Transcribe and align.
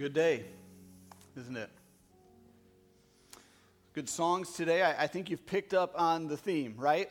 Good 0.00 0.14
day, 0.14 0.44
isn't 1.36 1.58
it? 1.58 1.68
Good 3.92 4.08
songs 4.08 4.54
today. 4.54 4.82
I, 4.82 5.02
I, 5.02 5.06
think 5.06 5.28
you've 5.28 5.44
picked 5.44 5.74
up 5.74 5.92
on 5.94 6.26
the 6.26 6.38
theme, 6.38 6.72
right? 6.78 7.10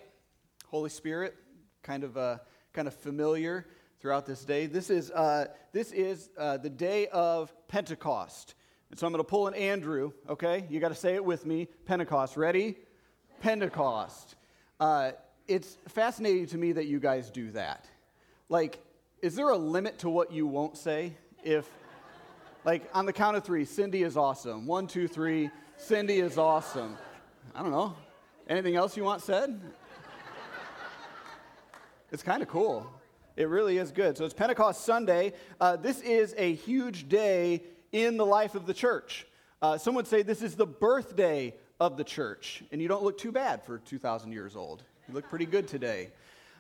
Holy 0.72 0.90
Spirit, 0.90 1.36
kind 1.84 2.04
of 2.04 2.18
uh, 2.18 2.40
kind 2.74 2.88
of 2.88 2.96
familiar 2.96 3.68
throughout 4.02 4.26
this 4.26 4.44
day. 4.44 4.66
This 4.66 4.90
is 4.90 5.12
uh, 5.12 5.50
this 5.72 5.92
is 5.92 6.32
uh, 6.36 6.58
the 6.58 6.72
day 6.72 7.06
of 7.10 7.54
Pentecost, 7.68 8.56
and 8.90 8.98
so 8.98 9.06
I'm 9.06 9.14
going 9.14 9.24
to 9.24 9.30
pull 9.30 9.46
an 9.46 9.54
Andrew. 9.54 10.12
Okay, 10.28 10.66
you 10.68 10.80
got 10.80 10.90
to 10.90 10.96
say 10.96 11.14
it 11.14 11.24
with 11.24 11.46
me. 11.46 11.68
Pentecost. 11.86 12.38
Ready? 12.38 12.76
Pentecost. 13.40 14.34
Uh, 14.80 15.12
it's 15.48 15.78
fascinating 15.90 16.48
to 16.48 16.58
me 16.58 16.72
that 16.72 16.88
you 16.88 17.00
guys 17.00 17.30
do 17.30 17.52
that. 17.52 17.86
Like, 18.50 18.80
is 19.22 19.36
there 19.36 19.50
a 19.50 19.58
limit 19.58 20.00
to 20.00 20.10
what 20.10 20.32
you 20.32 20.48
won't 20.48 20.76
say 20.76 21.14
if? 21.44 21.70
Like 22.66 22.90
on 22.94 23.06
the 23.06 23.14
count 23.14 23.38
of 23.38 23.44
three, 23.44 23.64
Cindy 23.64 24.04
is 24.04 24.18
awesome. 24.18 24.66
One, 24.68 24.86
two, 24.86 25.08
three, 25.08 25.50
Cindy 25.78 26.20
is 26.20 26.38
awesome. 26.38 26.98
I 27.56 27.62
don't 27.62 27.72
know. 27.72 27.96
Anything 28.50 28.76
else 28.76 28.98
you 28.98 29.04
want 29.04 29.22
said? 29.22 29.60
It's 32.12 32.24
kind 32.24 32.42
of 32.42 32.50
cool. 32.50 32.92
It 33.38 33.48
really 33.48 33.78
is 33.78 33.92
good. 33.92 34.18
So 34.18 34.26
it's 34.26 34.34
Pentecost 34.34 34.84
Sunday. 34.84 35.34
Uh, 35.62 35.78
this 35.78 36.02
is 36.02 36.34
a 36.38 36.56
huge 36.56 37.08
day 37.08 37.64
in 37.92 38.18
the 38.18 38.26
life 38.26 38.56
of 38.56 38.66
the 38.66 38.74
church. 38.74 39.26
Uh, 39.62 39.78
some 39.78 39.96
would 39.96 40.08
say 40.08 40.22
this 40.22 40.42
is 40.42 40.56
the 40.56 40.66
birthday 40.66 41.54
of 41.80 41.96
the 41.96 42.04
church, 42.04 42.64
and 42.72 42.82
you 42.82 42.88
don't 42.88 43.04
look 43.04 43.18
too 43.18 43.32
bad 43.32 43.64
for 43.64 43.78
2,000 43.78 44.34
years 44.34 44.56
old. 44.56 44.84
You 45.08 45.14
look 45.14 45.30
pretty 45.30 45.46
good 45.46 45.68
today. 45.68 46.10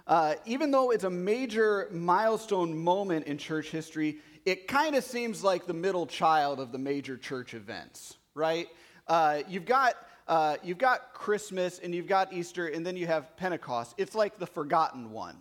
Uh, 0.07 0.35
even 0.45 0.71
though 0.71 0.91
it's 0.91 1.03
a 1.03 1.09
major 1.09 1.87
milestone 1.91 2.77
moment 2.77 3.25
in 3.25 3.37
church 3.37 3.69
history, 3.69 4.19
it 4.49 4.67
kind 4.67 4.95
of 4.95 5.03
seems 5.03 5.43
like 5.43 5.67
the 5.67 5.73
middle 5.73 6.07
child 6.07 6.59
of 6.59 6.71
the 6.71 6.79
major 6.79 7.17
church 7.17 7.53
events, 7.53 8.17
right? 8.33 8.67
Uh, 9.07 9.43
you've 9.47 9.65
got 9.65 9.95
uh, 10.27 10.57
you've 10.63 10.77
got 10.77 11.13
Christmas 11.13 11.79
and 11.79 11.93
you've 11.93 12.07
got 12.07 12.33
Easter, 12.33 12.67
and 12.67 12.85
then 12.85 12.95
you 12.95 13.07
have 13.07 13.35
Pentecost. 13.37 13.95
It's 13.97 14.15
like 14.15 14.39
the 14.39 14.47
forgotten 14.47 15.11
one. 15.11 15.35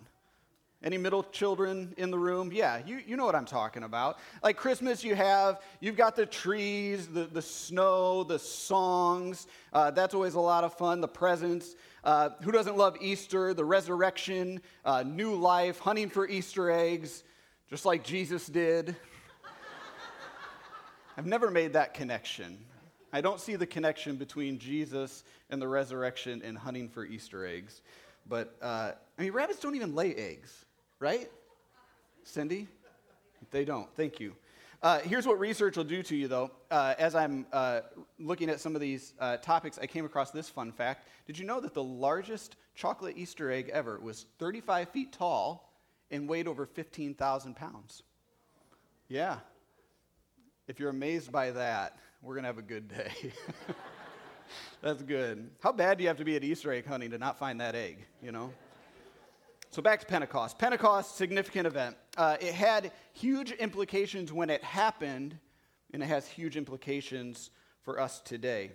Any 0.81 0.97
middle 0.97 1.23
children 1.23 1.93
in 1.97 2.09
the 2.09 2.17
room? 2.17 2.51
Yeah, 2.53 2.81
you, 2.85 3.01
you 3.05 3.17
know 3.17 3.25
what 3.25 3.35
I'm 3.35 3.45
talking 3.45 3.83
about. 3.83 4.17
Like 4.41 4.55
Christmas, 4.55 5.03
you 5.03 5.13
have, 5.13 5.59
you've 5.81 5.97
got 5.97 6.15
the 6.15 6.25
trees, 6.25 7.07
the, 7.07 7.25
the 7.25 7.41
snow, 7.41 8.23
the 8.23 8.39
songs. 8.39 9.47
Uh, 9.73 9.91
that's 9.91 10.13
always 10.13 10.35
a 10.35 10.39
lot 10.39 10.63
of 10.63 10.73
fun. 10.73 11.01
The 11.01 11.07
presents. 11.07 11.75
Uh, 12.03 12.29
who 12.43 12.51
doesn't 12.51 12.77
love 12.77 12.95
Easter? 13.01 13.53
The 13.53 13.65
resurrection, 13.65 14.61
uh, 14.85 15.03
new 15.03 15.35
life, 15.35 15.79
hunting 15.79 16.09
for 16.09 16.27
Easter 16.27 16.71
eggs 16.71 17.23
just 17.69 17.85
like 17.85 18.03
Jesus 18.03 18.47
did. 18.47 18.95
I've 21.15 21.27
never 21.27 21.51
made 21.51 21.73
that 21.73 21.93
connection. 21.93 22.57
I 23.13 23.21
don't 23.21 23.39
see 23.39 23.55
the 23.55 23.67
connection 23.67 24.15
between 24.15 24.57
Jesus 24.57 25.23
and 25.49 25.61
the 25.61 25.67
resurrection 25.67 26.41
and 26.43 26.57
hunting 26.57 26.89
for 26.89 27.05
Easter 27.05 27.45
eggs. 27.45 27.81
But, 28.27 28.55
uh, 28.61 28.93
I 29.17 29.21
mean, 29.21 29.33
rabbits 29.33 29.59
don't 29.59 29.75
even 29.75 29.93
lay 29.93 30.15
eggs, 30.15 30.65
right? 30.99 31.29
Cindy? 32.23 32.67
They 33.51 33.65
don't. 33.65 33.87
Thank 33.95 34.19
you. 34.19 34.35
Uh, 34.81 34.99
here's 34.99 35.27
what 35.27 35.39
research 35.39 35.77
will 35.77 35.83
do 35.83 36.01
to 36.03 36.15
you, 36.15 36.27
though. 36.27 36.51
Uh, 36.71 36.95
as 36.97 37.13
I'm 37.13 37.45
uh, 37.51 37.81
looking 38.17 38.49
at 38.49 38.59
some 38.59 38.75
of 38.75 38.81
these 38.81 39.13
uh, 39.19 39.37
topics, 39.37 39.77
I 39.79 39.85
came 39.85 40.05
across 40.05 40.31
this 40.31 40.49
fun 40.49 40.71
fact. 40.71 41.07
Did 41.27 41.37
you 41.37 41.45
know 41.45 41.59
that 41.59 41.73
the 41.73 41.83
largest 41.83 42.55
chocolate 42.75 43.17
Easter 43.17 43.51
egg 43.51 43.69
ever 43.73 43.99
was 43.99 44.25
35 44.39 44.89
feet 44.89 45.11
tall 45.11 45.68
and 46.11 46.27
weighed 46.27 46.47
over 46.47 46.65
15,000 46.65 47.55
pounds. 47.55 48.03
Yeah. 49.07 49.37
If 50.67 50.79
you're 50.79 50.89
amazed 50.89 51.31
by 51.31 51.51
that, 51.51 51.97
we're 52.21 52.33
going 52.35 52.43
to 52.43 52.47
have 52.47 52.57
a 52.57 52.63
good 52.63 52.87
day. 52.87 53.11
That's 54.81 55.01
good. 55.01 55.49
How 55.61 55.71
bad 55.71 55.97
do 55.97 56.03
you 56.03 56.07
have 56.07 56.17
to 56.17 56.25
be 56.25 56.35
at 56.35 56.43
Easter 56.43 56.71
egg 56.71 56.85
hunting 56.85 57.11
to 57.11 57.17
not 57.17 57.37
find 57.37 57.59
that 57.61 57.75
egg, 57.75 58.05
you 58.21 58.31
know? 58.31 58.51
So 59.71 59.81
back 59.81 59.99
to 59.99 60.05
Pentecost. 60.05 60.57
Pentecost, 60.57 61.15
significant 61.15 61.67
event. 61.67 61.95
Uh, 62.17 62.37
it 62.39 62.53
had 62.53 62.91
huge 63.13 63.51
implications 63.51 64.33
when 64.33 64.49
it 64.49 64.63
happened, 64.63 65.37
and 65.93 66.01
it 66.01 66.07
has 66.07 66.27
huge 66.27 66.57
implications 66.57 67.51
for 67.83 67.99
us 67.99 68.19
today. 68.21 68.71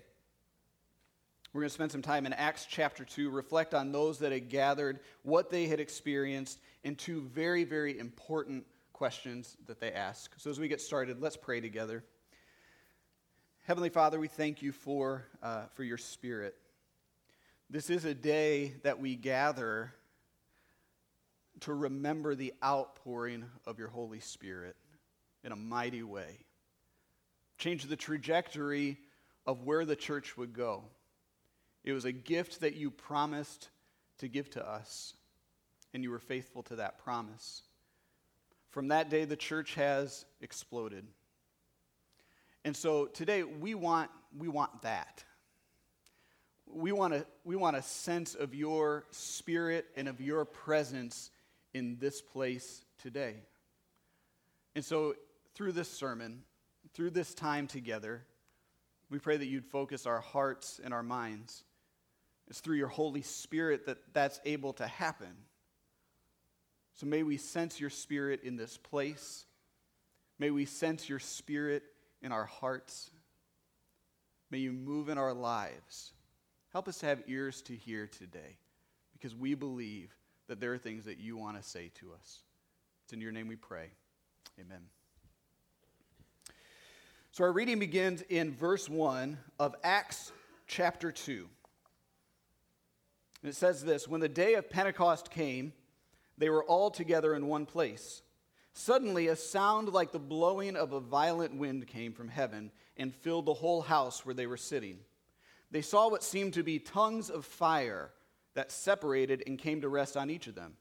We're 1.54 1.60
going 1.60 1.69
to 1.70 1.75
spend 1.75 1.92
some 1.92 2.03
time 2.03 2.26
in 2.26 2.32
Acts 2.32 2.66
chapter 2.69 3.04
2, 3.04 3.31
reflect 3.31 3.75
on 3.75 3.92
those 3.92 4.19
that 4.19 4.32
had 4.32 4.48
gathered, 4.48 4.98
what 5.22 5.50
they 5.50 5.69
had 5.69 5.78
experienced, 5.78 6.59
and 6.82 6.98
two 6.98 7.20
very, 7.32 7.62
very 7.62 7.97
important 7.97 8.66
questions 8.92 9.56
that 9.69 9.78
they 9.78 9.93
ask. 9.93 10.32
So 10.37 10.50
as 10.50 10.59
we 10.59 10.66
get 10.66 10.81
started, 10.81 11.22
let's 11.22 11.37
pray 11.37 11.60
together. 11.60 12.03
Heavenly 13.62 13.88
Father, 13.88 14.19
we 14.19 14.26
thank 14.26 14.62
you 14.62 14.72
for, 14.72 15.26
uh, 15.44 15.66
for 15.75 15.84
your 15.84 15.97
spirit. 15.97 16.56
This 17.70 17.88
is 17.88 18.04
a 18.04 18.14
day 18.14 18.75
that 18.82 18.98
we 18.98 19.14
gather 19.14 19.94
to 21.60 21.72
remember 21.72 22.34
the 22.34 22.53
outpouring 22.64 23.44
of 23.64 23.78
your 23.78 23.88
Holy 23.88 24.19
Spirit 24.19 24.75
in 25.44 25.53
a 25.53 25.56
mighty 25.56 26.03
way. 26.03 26.41
Change 27.59 27.84
the 27.84 27.94
trajectory 27.94 28.98
of 29.47 29.62
where 29.62 29.84
the 29.84 29.94
church 29.94 30.37
would 30.37 30.53
go. 30.53 30.82
It 31.84 31.92
was 31.92 32.06
a 32.06 32.12
gift 32.12 32.60
that 32.60 32.74
you 32.74 32.90
promised 32.90 33.68
to 34.18 34.28
give 34.28 34.48
to 34.50 34.66
us, 34.66 35.14
and 35.92 36.02
you 36.02 36.10
were 36.10 36.18
faithful 36.18 36.62
to 36.64 36.76
that 36.76 36.98
promise. 36.98 37.62
From 38.70 38.88
that 38.88 39.10
day, 39.10 39.26
the 39.26 39.36
church 39.36 39.74
has 39.74 40.24
exploded. 40.40 41.06
And 42.64 42.74
so 42.74 43.04
today, 43.06 43.42
we 43.42 43.74
want, 43.74 44.10
we 44.36 44.48
want 44.48 44.82
that. 44.82 45.22
We 46.66 46.90
want, 46.90 47.12
a, 47.12 47.26
we 47.44 47.54
want 47.54 47.76
a 47.76 47.82
sense 47.82 48.34
of 48.34 48.54
your 48.54 49.04
spirit 49.10 49.84
and 49.94 50.08
of 50.08 50.20
your 50.22 50.46
presence 50.46 51.30
in 51.74 51.98
this 52.00 52.22
place 52.22 52.82
today. 53.02 53.34
And 54.74 54.82
so, 54.82 55.14
through 55.54 55.72
this 55.72 55.90
sermon, 55.90 56.42
through 56.94 57.10
this 57.10 57.34
time 57.34 57.66
together, 57.66 58.24
we 59.10 59.18
pray 59.18 59.36
that 59.36 59.46
you'd 59.46 59.66
focus 59.66 60.06
our 60.06 60.20
hearts 60.20 60.80
and 60.82 60.94
our 60.94 61.02
minds 61.02 61.62
it's 62.49 62.60
through 62.60 62.77
your 62.77 62.88
Holy 62.88 63.22
Spirit 63.22 63.87
that 63.87 63.99
that's 64.12 64.41
able 64.44 64.72
to 64.75 64.87
happen. 64.87 65.34
So 66.94 67.06
may 67.06 67.22
we 67.22 67.37
sense 67.37 67.81
your 67.81 67.91
Spirit 67.91 68.43
in 68.44 68.56
this 68.56 68.77
place. 68.77 69.47
May 70.38 70.50
we 70.50 70.65
sense 70.65 71.09
your 71.09 71.19
Spirit 71.19 71.82
in 72.22 72.32
our 72.32 72.44
hearts. 72.44 73.10
May 74.50 74.59
you 74.59 74.72
move 74.72 75.09
in 75.09 75.19
our 75.19 75.32
lives. 75.32 76.12
Help 76.72 76.88
us 76.88 76.99
to 76.99 77.06
have 77.06 77.22
ears 77.27 77.62
to 77.62 77.75
hear 77.75 78.06
today 78.06 78.59
because 79.12 79.34
we 79.34 79.55
believe 79.55 80.12
that 80.49 80.61
there 80.61 80.72
are 80.72 80.78
things 80.78 81.05
that 81.06 81.19
you 81.19 81.37
want 81.37 81.56
to 81.56 81.62
say 81.69 81.91
to 81.94 82.12
us. 82.12 82.41
It's 83.05 83.12
in 83.12 83.21
your 83.21 83.32
name 83.32 83.49
we 83.49 83.56
pray. 83.56 83.91
Amen. 84.61 84.82
So 87.32 87.44
our 87.44 87.53
reading 87.53 87.78
begins 87.78 88.22
in 88.22 88.53
verse 88.53 88.88
1 88.88 89.37
of 89.59 89.75
Acts 89.82 90.31
chapter 90.66 91.11
2. 91.11 91.49
And 93.44 93.53
it 93.53 93.56
says 93.56 93.84
this 93.84 94.09
When 94.09 94.22
the 94.22 94.28
day 94.28 94.55
of 94.55 94.71
Pentecost 94.71 95.31
came, 95.31 95.75
they 96.38 96.49
were 96.49 96.65
all 96.65 96.91
together 96.91 97.34
in 97.34 97.47
one 97.47 97.66
place. 97.66 98.22
Suddenly, 98.72 99.28
a 99.28 99.37
sound 99.37 99.91
like 99.91 100.12
the 100.12 100.19
blowing 100.19 100.77
of 100.77 100.94
a 100.94 100.99
violent 100.99 101.55
wind 101.55 101.87
came 101.87 102.15
from 102.15 102.28
heaven 102.28 102.72
and 102.97 103.15
filled 103.15 103.44
the 103.44 103.53
whole 103.53 103.82
house 103.82 104.25
where 104.25 104.34
they 104.34 104.47
were 104.47 104.56
sitting. 104.56 104.99
They 105.71 105.82
saw 105.82 106.09
what 106.09 106.25
seemed 106.25 106.55
to 106.55 106.62
be 106.62 106.78
tongues 106.78 107.28
of 107.28 107.44
fire 107.44 108.12
that 108.55 108.73
separated 108.73 109.43
and 109.47 109.58
came 109.58 109.82
to 109.82 109.90
rest 109.90 110.17
on 110.17 110.31
each 110.31 110.47
of 110.47 110.55
them. 110.55 110.73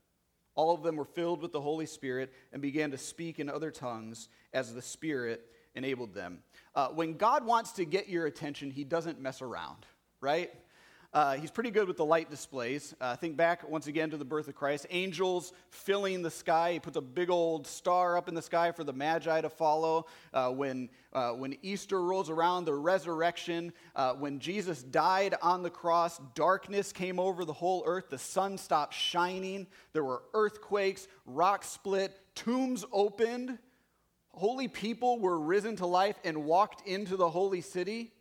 All 0.55 0.73
of 0.73 0.83
them 0.83 0.95
were 0.95 1.03
filled 1.03 1.41
with 1.41 1.51
the 1.51 1.61
Holy 1.61 1.85
Spirit 1.85 2.31
and 2.53 2.61
began 2.61 2.91
to 2.91 2.97
speak 2.97 3.39
in 3.39 3.49
other 3.49 3.71
tongues 3.71 4.29
as 4.53 4.73
the 4.73 4.81
Spirit 4.81 5.45
enabled 5.75 6.13
them. 6.13 6.39
Uh, 6.75 6.87
when 6.89 7.17
God 7.17 7.45
wants 7.45 7.73
to 7.73 7.83
get 7.83 8.07
your 8.07 8.25
attention, 8.25 8.71
He 8.71 8.85
doesn't 8.85 9.19
mess 9.19 9.41
around, 9.41 9.85
right? 10.21 10.49
Uh, 11.13 11.35
he's 11.35 11.51
pretty 11.51 11.69
good 11.69 11.87
with 11.87 11.97
the 11.97 12.05
light 12.05 12.31
displays. 12.31 12.95
Uh, 12.99 13.15
think 13.15 13.37
back 13.37 13.69
once 13.69 13.85
again 13.85 14.09
to 14.09 14.17
the 14.17 14.25
birth 14.25 14.47
of 14.47 14.55
Christ. 14.55 14.87
Angels 14.89 15.53
filling 15.69 16.23
the 16.23 16.31
sky. 16.31 16.73
He 16.73 16.79
puts 16.79 16.97
a 16.97 17.01
big 17.01 17.29
old 17.29 17.67
star 17.67 18.17
up 18.17 18.27
in 18.27 18.33
the 18.33 18.41
sky 18.41 18.71
for 18.71 18.83
the 18.83 18.93
Magi 18.93 19.41
to 19.41 19.49
follow. 19.49 20.07
Uh, 20.33 20.49
when, 20.49 20.89
uh, 21.13 21.33
when 21.33 21.55
Easter 21.61 22.01
rolls 22.01 22.31
around, 22.31 22.65
the 22.65 22.73
resurrection, 22.73 23.73
uh, 23.95 24.13
when 24.13 24.39
Jesus 24.39 24.81
died 24.81 25.35
on 25.43 25.61
the 25.61 25.69
cross, 25.69 26.19
darkness 26.33 26.91
came 26.91 27.19
over 27.19 27.45
the 27.45 27.53
whole 27.53 27.83
earth. 27.85 28.09
The 28.09 28.17
sun 28.17 28.57
stopped 28.57 28.95
shining. 28.95 29.67
There 29.93 30.03
were 30.03 30.23
earthquakes, 30.33 31.07
rocks 31.27 31.69
split, 31.69 32.19
tombs 32.33 32.85
opened. 32.91 33.59
Holy 34.29 34.67
people 34.67 35.19
were 35.19 35.37
risen 35.39 35.75
to 35.75 35.85
life 35.85 36.15
and 36.23 36.45
walked 36.45 36.87
into 36.87 37.17
the 37.17 37.29
holy 37.29 37.61
city. 37.61 38.13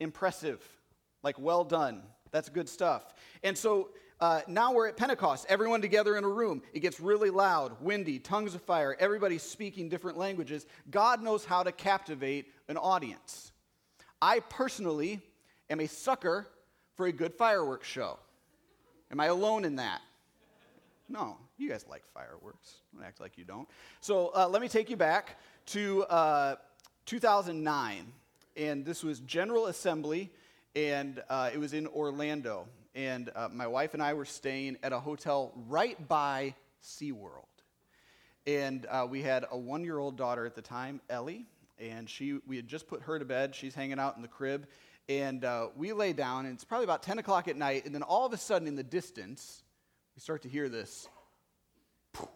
Impressive 0.00 0.77
like, 1.22 1.38
well 1.38 1.64
done. 1.64 2.02
That's 2.30 2.48
good 2.48 2.68
stuff. 2.68 3.14
And 3.42 3.56
so 3.56 3.90
uh, 4.20 4.40
now 4.48 4.72
we're 4.72 4.88
at 4.88 4.96
Pentecost, 4.96 5.46
everyone 5.48 5.80
together 5.80 6.16
in 6.16 6.24
a 6.24 6.28
room. 6.28 6.62
It 6.72 6.80
gets 6.80 6.98
really 6.98 7.30
loud, 7.30 7.80
windy, 7.80 8.18
tongues 8.18 8.54
of 8.54 8.62
fire, 8.62 8.96
everybody's 8.98 9.42
speaking 9.42 9.88
different 9.88 10.18
languages. 10.18 10.66
God 10.90 11.22
knows 11.22 11.44
how 11.44 11.62
to 11.62 11.72
captivate 11.72 12.52
an 12.68 12.76
audience. 12.76 13.52
I 14.20 14.40
personally 14.40 15.20
am 15.70 15.80
a 15.80 15.86
sucker 15.86 16.48
for 16.96 17.06
a 17.06 17.12
good 17.12 17.32
fireworks 17.32 17.86
show. 17.86 18.18
Am 19.10 19.20
I 19.20 19.26
alone 19.26 19.64
in 19.64 19.76
that? 19.76 20.00
No, 21.08 21.38
you 21.56 21.70
guys 21.70 21.86
like 21.88 22.02
fireworks. 22.12 22.74
Don't 22.92 23.04
act 23.04 23.20
like 23.20 23.38
you 23.38 23.44
don't. 23.44 23.68
So 24.00 24.32
uh, 24.34 24.48
let 24.48 24.60
me 24.60 24.68
take 24.68 24.90
you 24.90 24.96
back 24.96 25.38
to 25.66 26.04
uh, 26.04 26.56
2009. 27.06 28.12
And 28.56 28.84
this 28.84 29.04
was 29.04 29.20
General 29.20 29.66
Assembly, 29.66 30.32
and 30.74 31.22
uh, 31.28 31.50
it 31.52 31.58
was 31.58 31.72
in 31.72 31.86
Orlando 31.86 32.66
and 32.98 33.30
uh, 33.36 33.48
my 33.52 33.68
wife 33.68 33.94
and 33.94 34.02
I 34.02 34.14
were 34.14 34.24
staying 34.24 34.78
at 34.82 34.92
a 34.92 34.98
hotel 34.98 35.52
right 35.68 36.08
by 36.08 36.54
SeaWorld. 36.82 37.44
And 38.44 38.86
uh, 38.86 39.06
we 39.08 39.22
had 39.22 39.44
a 39.50 39.56
one 39.56 39.84
year 39.84 39.98
old 39.98 40.16
daughter 40.16 40.44
at 40.46 40.56
the 40.56 40.62
time, 40.62 41.00
Ellie, 41.08 41.46
and 41.78 42.10
she, 42.10 42.40
we 42.46 42.56
had 42.56 42.66
just 42.66 42.88
put 42.88 43.02
her 43.02 43.18
to 43.18 43.24
bed. 43.24 43.54
She's 43.54 43.74
hanging 43.74 44.00
out 44.00 44.16
in 44.16 44.22
the 44.22 44.28
crib. 44.28 44.66
And 45.08 45.44
uh, 45.44 45.68
we 45.76 45.92
lay 45.92 46.12
down, 46.12 46.44
and 46.46 46.54
it's 46.54 46.64
probably 46.64 46.84
about 46.84 47.04
10 47.04 47.18
o'clock 47.18 47.46
at 47.46 47.56
night. 47.56 47.86
And 47.86 47.94
then 47.94 48.02
all 48.02 48.26
of 48.26 48.32
a 48.32 48.36
sudden, 48.36 48.66
in 48.66 48.74
the 48.74 48.82
distance, 48.82 49.62
we 50.16 50.20
start 50.20 50.42
to 50.42 50.48
hear 50.48 50.68
this. 50.68 51.08
What 52.16 52.28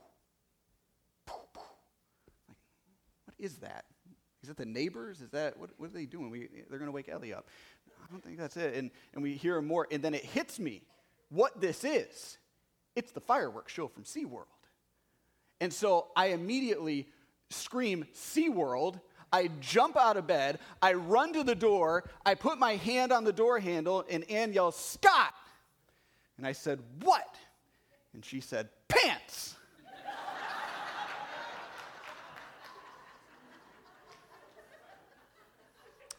is 3.38 3.56
that? 3.56 3.84
Is 4.42 4.48
it 4.48 4.56
the 4.56 4.64
neighbors? 4.64 5.20
Is 5.20 5.30
that, 5.30 5.58
what, 5.58 5.70
what 5.76 5.90
are 5.90 5.92
they 5.92 6.06
doing? 6.06 6.30
We, 6.30 6.48
they're 6.68 6.78
going 6.78 6.88
to 6.88 6.92
wake 6.92 7.08
Ellie 7.08 7.34
up. 7.34 7.48
I 8.02 8.10
don't 8.10 8.22
think 8.22 8.38
that's 8.38 8.56
it. 8.56 8.74
And, 8.74 8.90
and 9.14 9.22
we 9.22 9.34
hear 9.34 9.60
more, 9.60 9.86
and 9.90 10.02
then 10.02 10.14
it 10.14 10.24
hits 10.24 10.58
me 10.58 10.82
what 11.28 11.60
this 11.60 11.84
is. 11.84 12.38
It's 12.94 13.12
the 13.12 13.20
fireworks 13.20 13.72
show 13.72 13.88
from 13.88 14.04
SeaWorld. 14.04 14.46
And 15.60 15.72
so 15.72 16.08
I 16.16 16.26
immediately 16.26 17.08
scream, 17.50 18.06
SeaWorld. 18.14 19.00
I 19.32 19.48
jump 19.60 19.96
out 19.96 20.16
of 20.16 20.26
bed. 20.26 20.58
I 20.82 20.92
run 20.94 21.32
to 21.34 21.44
the 21.44 21.54
door. 21.54 22.04
I 22.26 22.34
put 22.34 22.58
my 22.58 22.76
hand 22.76 23.12
on 23.12 23.24
the 23.24 23.32
door 23.32 23.58
handle, 23.58 24.04
and 24.10 24.28
Ann 24.30 24.52
yells, 24.52 24.76
Scott! 24.76 25.32
And 26.36 26.46
I 26.46 26.52
said, 26.52 26.80
What? 27.02 27.36
And 28.12 28.24
she 28.24 28.40
said, 28.40 28.68
Pants! 28.88 29.54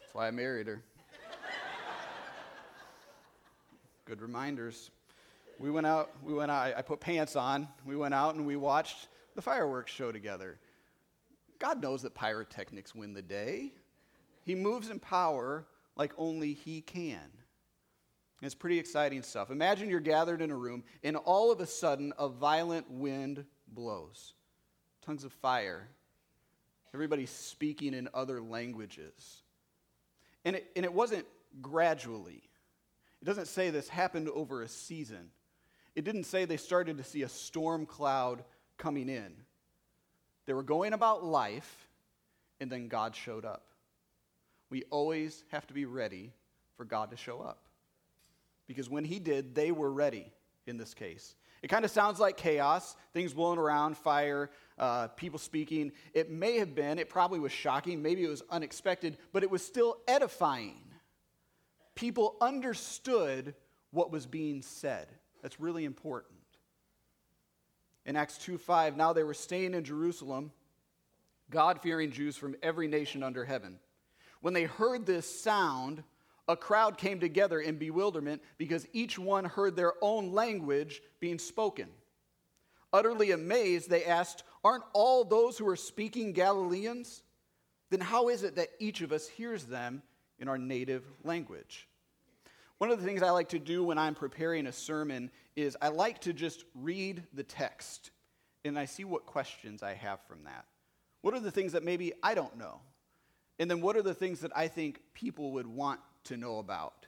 That's 0.00 0.14
why 0.14 0.26
I 0.26 0.30
married 0.32 0.66
her. 0.66 0.82
Good 4.14 4.22
reminders. 4.22 4.92
We 5.58 5.72
went 5.72 5.88
out, 5.88 6.12
we 6.22 6.32
went 6.32 6.48
out, 6.48 6.72
I 6.76 6.82
put 6.82 7.00
pants 7.00 7.34
on, 7.34 7.66
we 7.84 7.96
went 7.96 8.14
out 8.14 8.36
and 8.36 8.46
we 8.46 8.54
watched 8.54 9.08
the 9.34 9.42
fireworks 9.42 9.90
show 9.90 10.12
together. 10.12 10.60
God 11.58 11.82
knows 11.82 12.02
that 12.02 12.14
pyrotechnics 12.14 12.94
win 12.94 13.12
the 13.12 13.22
day. 13.22 13.72
He 14.44 14.54
moves 14.54 14.88
in 14.88 15.00
power 15.00 15.66
like 15.96 16.12
only 16.16 16.52
He 16.52 16.80
can. 16.80 17.28
It's 18.40 18.54
pretty 18.54 18.78
exciting 18.78 19.24
stuff. 19.24 19.50
Imagine 19.50 19.90
you're 19.90 19.98
gathered 19.98 20.42
in 20.42 20.52
a 20.52 20.56
room, 20.56 20.84
and 21.02 21.16
all 21.16 21.50
of 21.50 21.58
a 21.58 21.66
sudden, 21.66 22.12
a 22.16 22.28
violent 22.28 22.88
wind 22.88 23.44
blows. 23.66 24.34
Tongues 25.04 25.24
of 25.24 25.32
fire. 25.32 25.88
Everybody's 26.94 27.30
speaking 27.30 27.94
in 27.94 28.08
other 28.14 28.40
languages. 28.40 29.42
And 30.44 30.54
it, 30.54 30.70
and 30.76 30.84
it 30.84 30.92
wasn't 30.92 31.26
gradually, 31.60 32.44
it 33.24 33.26
doesn't 33.26 33.48
say 33.48 33.70
this 33.70 33.88
happened 33.88 34.28
over 34.28 34.60
a 34.60 34.68
season. 34.68 35.30
It 35.94 36.04
didn't 36.04 36.24
say 36.24 36.44
they 36.44 36.58
started 36.58 36.98
to 36.98 37.04
see 37.04 37.22
a 37.22 37.28
storm 37.30 37.86
cloud 37.86 38.44
coming 38.76 39.08
in. 39.08 39.32
They 40.44 40.52
were 40.52 40.62
going 40.62 40.92
about 40.92 41.24
life, 41.24 41.88
and 42.60 42.70
then 42.70 42.88
God 42.88 43.16
showed 43.16 43.46
up. 43.46 43.64
We 44.68 44.82
always 44.90 45.42
have 45.52 45.66
to 45.68 45.72
be 45.72 45.86
ready 45.86 46.34
for 46.76 46.84
God 46.84 47.12
to 47.12 47.16
show 47.16 47.40
up. 47.40 47.60
Because 48.66 48.90
when 48.90 49.04
He 49.04 49.18
did, 49.18 49.54
they 49.54 49.72
were 49.72 49.90
ready 49.90 50.30
in 50.66 50.76
this 50.76 50.92
case. 50.92 51.34
It 51.62 51.68
kind 51.68 51.86
of 51.86 51.90
sounds 51.90 52.20
like 52.20 52.36
chaos, 52.36 52.94
things 53.14 53.32
blowing 53.32 53.58
around, 53.58 53.96
fire, 53.96 54.50
uh, 54.78 55.08
people 55.08 55.38
speaking. 55.38 55.92
It 56.12 56.30
may 56.30 56.58
have 56.58 56.74
been, 56.74 56.98
it 56.98 57.08
probably 57.08 57.40
was 57.40 57.52
shocking, 57.52 58.02
maybe 58.02 58.22
it 58.22 58.28
was 58.28 58.42
unexpected, 58.50 59.16
but 59.32 59.42
it 59.42 59.50
was 59.50 59.64
still 59.64 59.96
edifying 60.06 60.76
people 61.94 62.36
understood 62.40 63.54
what 63.90 64.10
was 64.10 64.26
being 64.26 64.62
said. 64.62 65.06
That's 65.42 65.60
really 65.60 65.84
important. 65.84 66.32
In 68.06 68.16
Acts 68.16 68.38
2 68.38 68.58
5, 68.58 68.96
now 68.96 69.12
they 69.12 69.22
were 69.22 69.34
staying 69.34 69.74
in 69.74 69.84
Jerusalem, 69.84 70.52
God 71.50 71.80
fearing 71.80 72.10
Jews 72.10 72.36
from 72.36 72.56
every 72.62 72.88
nation 72.88 73.22
under 73.22 73.44
heaven. 73.44 73.78
When 74.40 74.52
they 74.52 74.64
heard 74.64 75.06
this 75.06 75.42
sound, 75.42 76.02
a 76.46 76.56
crowd 76.56 76.98
came 76.98 77.20
together 77.20 77.60
in 77.60 77.78
bewilderment 77.78 78.42
because 78.58 78.86
each 78.92 79.18
one 79.18 79.44
heard 79.44 79.76
their 79.76 79.94
own 80.02 80.32
language 80.32 81.00
being 81.20 81.38
spoken. 81.38 81.88
Utterly 82.92 83.30
amazed, 83.30 83.88
they 83.88 84.04
asked, 84.04 84.44
Aren't 84.62 84.84
all 84.92 85.24
those 85.24 85.56
who 85.56 85.68
are 85.68 85.76
speaking 85.76 86.32
Galileans? 86.32 87.22
Then 87.90 88.00
how 88.00 88.28
is 88.28 88.42
it 88.42 88.56
that 88.56 88.70
each 88.78 89.00
of 89.00 89.12
us 89.12 89.26
hears 89.26 89.64
them 89.64 90.02
in 90.38 90.48
our 90.48 90.58
native 90.58 91.04
language. 91.22 91.88
One 92.78 92.90
of 92.90 93.00
the 93.00 93.06
things 93.06 93.22
I 93.22 93.30
like 93.30 93.50
to 93.50 93.58
do 93.58 93.84
when 93.84 93.98
I'm 93.98 94.14
preparing 94.14 94.66
a 94.66 94.72
sermon 94.72 95.30
is 95.56 95.76
I 95.80 95.88
like 95.88 96.20
to 96.22 96.32
just 96.32 96.64
read 96.74 97.22
the 97.32 97.44
text 97.44 98.10
and 98.64 98.78
I 98.78 98.86
see 98.86 99.04
what 99.04 99.26
questions 99.26 99.82
I 99.82 99.94
have 99.94 100.20
from 100.26 100.44
that. 100.44 100.64
What 101.20 101.34
are 101.34 101.40
the 101.40 101.50
things 101.50 101.72
that 101.72 101.84
maybe 101.84 102.12
I 102.22 102.34
don't 102.34 102.56
know? 102.58 102.80
And 103.58 103.70
then 103.70 103.80
what 103.80 103.96
are 103.96 104.02
the 104.02 104.14
things 104.14 104.40
that 104.40 104.56
I 104.56 104.68
think 104.68 105.00
people 105.12 105.52
would 105.52 105.66
want 105.66 106.00
to 106.24 106.36
know 106.36 106.58
about? 106.58 107.06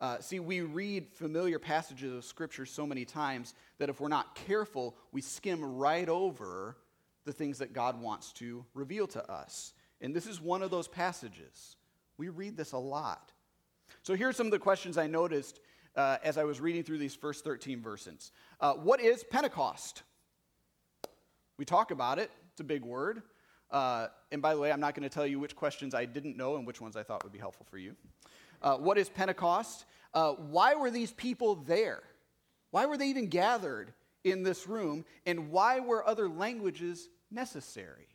Uh, 0.00 0.20
see, 0.20 0.38
we 0.38 0.60
read 0.60 1.08
familiar 1.12 1.58
passages 1.58 2.12
of 2.14 2.24
Scripture 2.24 2.64
so 2.64 2.86
many 2.86 3.04
times 3.04 3.54
that 3.78 3.88
if 3.88 4.00
we're 4.00 4.08
not 4.08 4.36
careful, 4.36 4.96
we 5.10 5.20
skim 5.20 5.76
right 5.76 6.08
over 6.08 6.76
the 7.24 7.32
things 7.32 7.58
that 7.58 7.72
God 7.72 8.00
wants 8.00 8.32
to 8.34 8.64
reveal 8.74 9.08
to 9.08 9.30
us. 9.30 9.72
And 10.00 10.14
this 10.14 10.26
is 10.26 10.40
one 10.40 10.62
of 10.62 10.70
those 10.70 10.86
passages. 10.86 11.76
We 12.18 12.28
read 12.28 12.56
this 12.56 12.72
a 12.72 12.78
lot. 12.78 13.32
So 14.02 14.14
here's 14.14 14.36
some 14.36 14.46
of 14.46 14.50
the 14.50 14.58
questions 14.58 14.98
I 14.98 15.06
noticed 15.06 15.60
uh, 15.96 16.18
as 16.22 16.36
I 16.36 16.44
was 16.44 16.60
reading 16.60 16.82
through 16.82 16.98
these 16.98 17.14
first 17.14 17.44
13 17.44 17.80
verses. 17.80 18.32
Uh, 18.60 18.74
what 18.74 19.00
is 19.00 19.24
Pentecost? 19.24 20.02
We 21.56 21.64
talk 21.64 21.90
about 21.90 22.18
it, 22.18 22.30
it's 22.52 22.60
a 22.60 22.64
big 22.64 22.84
word. 22.84 23.22
Uh, 23.70 24.08
and 24.32 24.40
by 24.40 24.54
the 24.54 24.60
way, 24.60 24.72
I'm 24.72 24.80
not 24.80 24.94
going 24.94 25.08
to 25.08 25.14
tell 25.14 25.26
you 25.26 25.38
which 25.38 25.54
questions 25.54 25.94
I 25.94 26.06
didn't 26.06 26.36
know 26.36 26.56
and 26.56 26.66
which 26.66 26.80
ones 26.80 26.96
I 26.96 27.02
thought 27.02 27.22
would 27.22 27.32
be 27.32 27.38
helpful 27.38 27.66
for 27.70 27.78
you. 27.78 27.94
Uh, 28.62 28.76
what 28.76 28.98
is 28.98 29.08
Pentecost? 29.08 29.84
Uh, 30.14 30.32
why 30.32 30.74
were 30.74 30.90
these 30.90 31.12
people 31.12 31.54
there? 31.54 32.02
Why 32.70 32.86
were 32.86 32.96
they 32.96 33.08
even 33.08 33.28
gathered 33.28 33.92
in 34.24 34.42
this 34.42 34.66
room? 34.66 35.04
And 35.26 35.50
why 35.50 35.80
were 35.80 36.06
other 36.06 36.28
languages 36.28 37.08
necessary? 37.30 38.08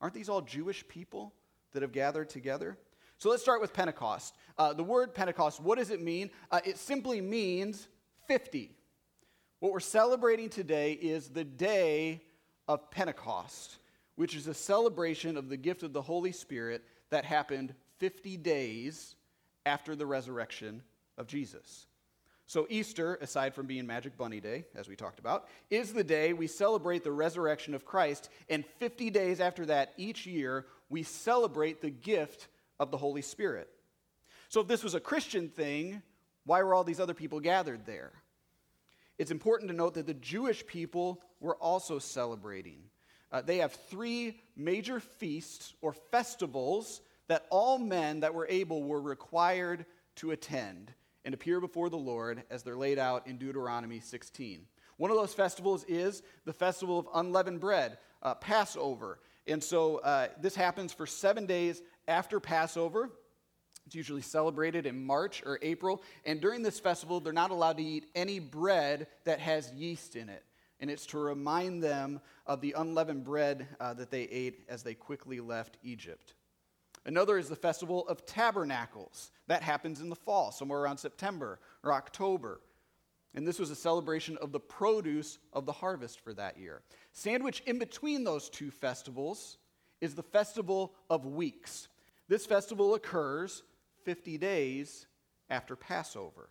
Aren't 0.00 0.14
these 0.14 0.28
all 0.28 0.40
Jewish 0.40 0.86
people 0.86 1.34
that 1.72 1.82
have 1.82 1.92
gathered 1.92 2.28
together? 2.28 2.78
So 3.24 3.30
let's 3.30 3.42
start 3.42 3.62
with 3.62 3.72
Pentecost. 3.72 4.34
Uh, 4.58 4.74
the 4.74 4.84
word 4.84 5.14
Pentecost, 5.14 5.58
what 5.58 5.78
does 5.78 5.88
it 5.88 6.02
mean? 6.02 6.28
Uh, 6.50 6.60
it 6.62 6.76
simply 6.76 7.22
means 7.22 7.88
50. 8.28 8.70
What 9.60 9.72
we're 9.72 9.80
celebrating 9.80 10.50
today 10.50 10.92
is 10.92 11.30
the 11.30 11.42
day 11.42 12.20
of 12.68 12.90
Pentecost, 12.90 13.78
which 14.16 14.36
is 14.36 14.46
a 14.46 14.52
celebration 14.52 15.38
of 15.38 15.48
the 15.48 15.56
gift 15.56 15.82
of 15.82 15.94
the 15.94 16.02
Holy 16.02 16.32
Spirit 16.32 16.84
that 17.08 17.24
happened 17.24 17.74
50 17.98 18.36
days 18.36 19.16
after 19.64 19.96
the 19.96 20.04
resurrection 20.04 20.82
of 21.16 21.26
Jesus. 21.26 21.86
So, 22.46 22.66
Easter, 22.68 23.14
aside 23.22 23.54
from 23.54 23.64
being 23.64 23.86
Magic 23.86 24.18
Bunny 24.18 24.40
Day, 24.40 24.66
as 24.74 24.86
we 24.86 24.96
talked 24.96 25.18
about, 25.18 25.48
is 25.70 25.94
the 25.94 26.04
day 26.04 26.34
we 26.34 26.46
celebrate 26.46 27.02
the 27.02 27.10
resurrection 27.10 27.72
of 27.74 27.86
Christ. 27.86 28.28
And 28.50 28.66
50 28.80 29.08
days 29.08 29.40
after 29.40 29.64
that, 29.64 29.94
each 29.96 30.26
year, 30.26 30.66
we 30.90 31.02
celebrate 31.02 31.80
the 31.80 31.88
gift 31.88 32.48
of 32.78 32.90
the 32.90 32.96
Holy 32.96 33.22
Spirit. 33.22 33.68
So, 34.48 34.60
if 34.60 34.68
this 34.68 34.84
was 34.84 34.94
a 34.94 35.00
Christian 35.00 35.48
thing, 35.48 36.02
why 36.44 36.62
were 36.62 36.74
all 36.74 36.84
these 36.84 37.00
other 37.00 37.14
people 37.14 37.40
gathered 37.40 37.86
there? 37.86 38.12
It's 39.18 39.30
important 39.30 39.70
to 39.70 39.76
note 39.76 39.94
that 39.94 40.06
the 40.06 40.14
Jewish 40.14 40.66
people 40.66 41.22
were 41.40 41.56
also 41.56 41.98
celebrating. 41.98 42.78
Uh, 43.30 43.42
they 43.42 43.58
have 43.58 43.72
three 43.72 44.40
major 44.56 45.00
feasts 45.00 45.74
or 45.80 45.92
festivals 45.92 47.00
that 47.28 47.46
all 47.50 47.78
men 47.78 48.20
that 48.20 48.34
were 48.34 48.46
able 48.48 48.82
were 48.82 49.00
required 49.00 49.86
to 50.16 50.32
attend 50.32 50.92
and 51.24 51.34
appear 51.34 51.60
before 51.60 51.88
the 51.88 51.96
Lord 51.96 52.42
as 52.50 52.62
they're 52.62 52.76
laid 52.76 52.98
out 52.98 53.26
in 53.26 53.38
Deuteronomy 53.38 54.00
16. 54.00 54.66
One 54.96 55.10
of 55.10 55.16
those 55.16 55.34
festivals 55.34 55.84
is 55.88 56.22
the 56.44 56.52
festival 56.52 56.98
of 56.98 57.08
unleavened 57.14 57.60
bread, 57.60 57.98
uh, 58.22 58.34
Passover. 58.34 59.18
And 59.46 59.62
so 59.62 59.98
uh, 59.98 60.28
this 60.40 60.54
happens 60.54 60.92
for 60.92 61.06
seven 61.06 61.46
days 61.46 61.82
after 62.08 62.40
Passover. 62.40 63.10
It's 63.86 63.94
usually 63.94 64.22
celebrated 64.22 64.86
in 64.86 65.04
March 65.04 65.42
or 65.44 65.58
April. 65.60 66.02
And 66.24 66.40
during 66.40 66.62
this 66.62 66.80
festival, 66.80 67.20
they're 67.20 67.32
not 67.32 67.50
allowed 67.50 67.76
to 67.76 67.82
eat 67.82 68.06
any 68.14 68.38
bread 68.38 69.08
that 69.24 69.40
has 69.40 69.70
yeast 69.72 70.16
in 70.16 70.28
it. 70.28 70.42
And 70.80 70.90
it's 70.90 71.06
to 71.06 71.18
remind 71.18 71.82
them 71.82 72.20
of 72.46 72.60
the 72.60 72.74
unleavened 72.76 73.24
bread 73.24 73.68
uh, 73.80 73.94
that 73.94 74.10
they 74.10 74.22
ate 74.22 74.64
as 74.68 74.82
they 74.82 74.94
quickly 74.94 75.40
left 75.40 75.76
Egypt. 75.82 76.34
Another 77.06 77.36
is 77.36 77.48
the 77.48 77.56
Festival 77.56 78.08
of 78.08 78.24
Tabernacles. 78.24 79.30
That 79.46 79.62
happens 79.62 80.00
in 80.00 80.08
the 80.08 80.16
fall, 80.16 80.50
somewhere 80.50 80.80
around 80.80 80.98
September 80.98 81.60
or 81.82 81.92
October. 81.92 82.60
And 83.34 83.46
this 83.46 83.58
was 83.58 83.70
a 83.70 83.76
celebration 83.76 84.38
of 84.38 84.52
the 84.52 84.60
produce 84.60 85.38
of 85.52 85.66
the 85.66 85.72
harvest 85.72 86.20
for 86.20 86.32
that 86.34 86.58
year. 86.58 86.82
Sandwiched 87.12 87.66
in 87.66 87.78
between 87.78 88.24
those 88.24 88.48
two 88.48 88.70
festivals 88.70 89.58
is 90.00 90.14
the 90.14 90.22
Festival 90.22 90.94
of 91.10 91.26
Weeks. 91.26 91.88
This 92.28 92.46
festival 92.46 92.94
occurs 92.94 93.62
50 94.04 94.38
days 94.38 95.06
after 95.50 95.76
Passover. 95.76 96.48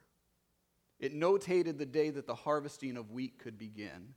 It 1.00 1.16
notated 1.16 1.78
the 1.78 1.86
day 1.86 2.10
that 2.12 2.28
the 2.28 2.36
harvesting 2.36 2.96
of 2.98 3.12
wheat 3.12 3.40
could 3.40 3.58
begin. 3.58 4.14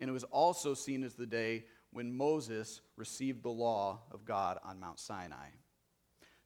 And 0.00 0.10
it 0.10 0.12
was 0.12 0.24
also 0.24 0.74
seen 0.74 1.04
as 1.04 1.14
the 1.14 1.26
day 1.26 1.64
when 1.92 2.14
Moses 2.14 2.82
received 2.96 3.42
the 3.42 3.48
law 3.48 4.00
of 4.12 4.24
God 4.24 4.58
on 4.64 4.80
Mount 4.80 5.00
Sinai. 5.00 5.48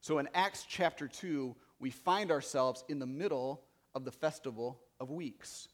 So 0.00 0.18
in 0.18 0.28
Acts 0.34 0.64
chapter 0.68 1.08
2, 1.08 1.56
we 1.80 1.90
find 1.90 2.30
ourselves 2.30 2.84
in 2.88 2.98
the 2.98 3.06
middle 3.06 3.64
of 3.94 4.04
the 4.04 4.12
festival 4.12 4.80
of 5.00 5.10
weeks. 5.10 5.68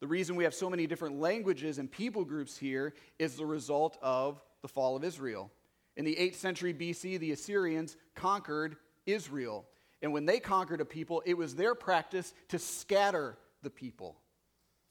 The 0.00 0.06
reason 0.06 0.36
we 0.36 0.44
have 0.44 0.54
so 0.54 0.70
many 0.70 0.86
different 0.86 1.18
languages 1.18 1.78
and 1.78 1.90
people 1.90 2.24
groups 2.24 2.56
here 2.56 2.94
is 3.18 3.36
the 3.36 3.46
result 3.46 3.98
of 4.02 4.42
the 4.62 4.68
fall 4.68 4.96
of 4.96 5.02
Israel. 5.02 5.50
In 5.96 6.04
the 6.04 6.16
8th 6.16 6.36
century 6.36 6.74
BC, 6.74 7.18
the 7.18 7.32
Assyrians 7.32 7.96
conquered 8.14 8.76
Israel. 9.06 9.64
And 10.02 10.12
when 10.12 10.26
they 10.26 10.40
conquered 10.40 10.80
a 10.80 10.84
people, 10.84 11.22
it 11.24 11.34
was 11.34 11.54
their 11.54 11.74
practice 11.74 12.34
to 12.48 12.58
scatter 12.58 13.38
the 13.62 13.70
people. 13.70 14.16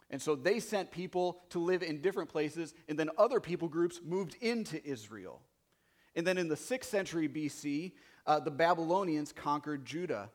And 0.10 0.22
so 0.22 0.36
they 0.36 0.60
sent 0.60 0.92
people 0.92 1.42
to 1.50 1.60
live 1.60 1.82
in 1.82 2.02
different 2.02 2.30
places, 2.30 2.74
and 2.88 2.98
then 2.98 3.10
other 3.18 3.40
people 3.40 3.68
groups 3.68 4.00
moved 4.04 4.36
into 4.42 4.84
Israel. 4.86 5.42
And 6.16 6.26
then 6.26 6.38
in 6.38 6.48
the 6.48 6.56
6th 6.56 6.86
century 6.86 7.28
BC, 7.28 7.94
uh, 8.26 8.40
the 8.40 8.52
Babylonians 8.52 9.32
conquered 9.32 9.86
Judah, 9.86 10.30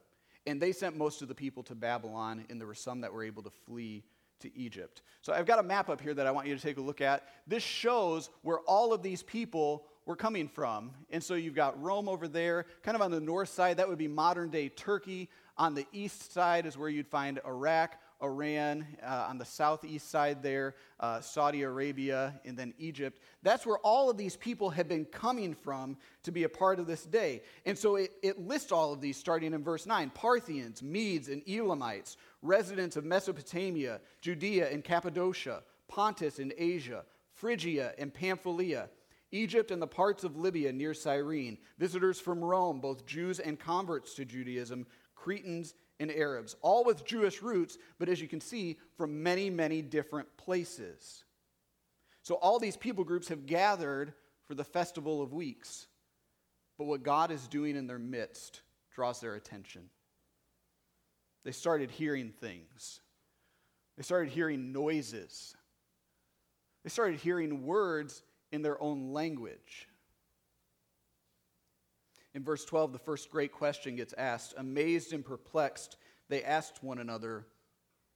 and 0.46 0.60
they 0.60 0.72
sent 0.72 0.96
most 0.96 1.22
of 1.22 1.28
the 1.28 1.34
people 1.34 1.62
to 1.64 1.74
Babylon, 1.74 2.44
and 2.50 2.60
there 2.60 2.66
were 2.66 2.74
some 2.74 3.02
that 3.02 3.12
were 3.12 3.22
able 3.22 3.42
to 3.44 3.50
flee 3.50 4.04
to 4.40 4.56
Egypt. 4.56 5.02
So 5.22 5.32
I've 5.32 5.46
got 5.46 5.58
a 5.58 5.62
map 5.62 5.88
up 5.88 6.00
here 6.00 6.14
that 6.14 6.26
I 6.26 6.30
want 6.30 6.46
you 6.46 6.54
to 6.54 6.62
take 6.62 6.78
a 6.78 6.80
look 6.80 7.00
at. 7.00 7.24
This 7.46 7.62
shows 7.62 8.30
where 8.42 8.58
all 8.60 8.92
of 8.92 9.02
these 9.02 9.22
people 9.22 9.86
were 10.08 10.16
coming 10.16 10.48
from. 10.48 10.90
And 11.10 11.22
so 11.22 11.34
you've 11.34 11.54
got 11.54 11.80
Rome 11.82 12.08
over 12.08 12.28
there, 12.28 12.64
kind 12.82 12.94
of 12.94 13.02
on 13.02 13.10
the 13.10 13.20
north 13.20 13.50
side, 13.50 13.76
that 13.76 13.86
would 13.86 13.98
be 13.98 14.08
modern 14.08 14.48
day 14.48 14.70
Turkey. 14.70 15.28
On 15.58 15.74
the 15.74 15.86
east 15.92 16.32
side 16.32 16.64
is 16.64 16.78
where 16.78 16.88
you'd 16.88 17.06
find 17.06 17.38
Iraq, 17.46 17.94
Iran, 18.22 18.86
uh, 19.02 19.26
on 19.28 19.36
the 19.36 19.44
southeast 19.44 20.10
side 20.10 20.42
there, 20.42 20.76
uh, 20.98 21.20
Saudi 21.20 21.60
Arabia, 21.60 22.40
and 22.46 22.56
then 22.56 22.72
Egypt. 22.78 23.20
That's 23.42 23.66
where 23.66 23.76
all 23.78 24.08
of 24.08 24.16
these 24.16 24.34
people 24.34 24.70
had 24.70 24.88
been 24.88 25.04
coming 25.04 25.52
from 25.52 25.98
to 26.22 26.32
be 26.32 26.44
a 26.44 26.48
part 26.48 26.80
of 26.80 26.86
this 26.86 27.04
day. 27.04 27.42
And 27.66 27.76
so 27.76 27.96
it, 27.96 28.12
it 28.22 28.40
lists 28.40 28.72
all 28.72 28.94
of 28.94 29.02
these 29.02 29.18
starting 29.18 29.52
in 29.52 29.62
verse 29.62 29.84
9 29.84 30.10
Parthians, 30.14 30.82
Medes, 30.82 31.28
and 31.28 31.42
Elamites, 31.46 32.16
residents 32.40 32.96
of 32.96 33.04
Mesopotamia, 33.04 34.00
Judea 34.22 34.70
and 34.70 34.82
Cappadocia, 34.82 35.62
Pontus 35.86 36.38
and 36.38 36.54
Asia, 36.56 37.04
Phrygia 37.34 37.92
and 37.98 38.14
Pamphylia. 38.14 38.88
Egypt 39.30 39.70
and 39.70 39.80
the 39.80 39.86
parts 39.86 40.24
of 40.24 40.36
Libya 40.36 40.72
near 40.72 40.94
Cyrene, 40.94 41.58
visitors 41.78 42.18
from 42.18 42.42
Rome, 42.42 42.80
both 42.80 43.06
Jews 43.06 43.40
and 43.40 43.58
converts 43.58 44.14
to 44.14 44.24
Judaism, 44.24 44.86
Cretans 45.14 45.74
and 46.00 46.10
Arabs, 46.10 46.56
all 46.62 46.84
with 46.84 47.04
Jewish 47.04 47.42
roots, 47.42 47.76
but 47.98 48.08
as 48.08 48.20
you 48.20 48.28
can 48.28 48.40
see, 48.40 48.78
from 48.96 49.22
many, 49.22 49.50
many 49.50 49.82
different 49.82 50.28
places. 50.36 51.24
So 52.22 52.36
all 52.36 52.58
these 52.58 52.76
people 52.76 53.04
groups 53.04 53.28
have 53.28 53.46
gathered 53.46 54.14
for 54.46 54.54
the 54.54 54.64
Festival 54.64 55.20
of 55.20 55.32
Weeks. 55.32 55.86
But 56.78 56.86
what 56.86 57.02
God 57.02 57.30
is 57.30 57.48
doing 57.48 57.76
in 57.76 57.86
their 57.86 57.98
midst 57.98 58.62
draws 58.94 59.20
their 59.20 59.34
attention. 59.34 59.90
They 61.44 61.52
started 61.52 61.90
hearing 61.90 62.30
things, 62.30 63.00
they 63.96 64.02
started 64.02 64.30
hearing 64.32 64.72
noises, 64.72 65.56
they 66.84 66.90
started 66.90 67.18
hearing 67.18 67.64
words 67.64 68.22
in 68.52 68.62
their 68.62 68.80
own 68.82 69.12
language. 69.12 69.88
In 72.34 72.44
verse 72.44 72.64
12, 72.64 72.92
the 72.92 72.98
first 72.98 73.30
great 73.30 73.52
question 73.52 73.96
gets 73.96 74.14
asked. 74.16 74.54
Amazed 74.56 75.12
and 75.12 75.24
perplexed, 75.24 75.96
they 76.28 76.44
asked 76.44 76.82
one 76.82 76.98
another, 76.98 77.46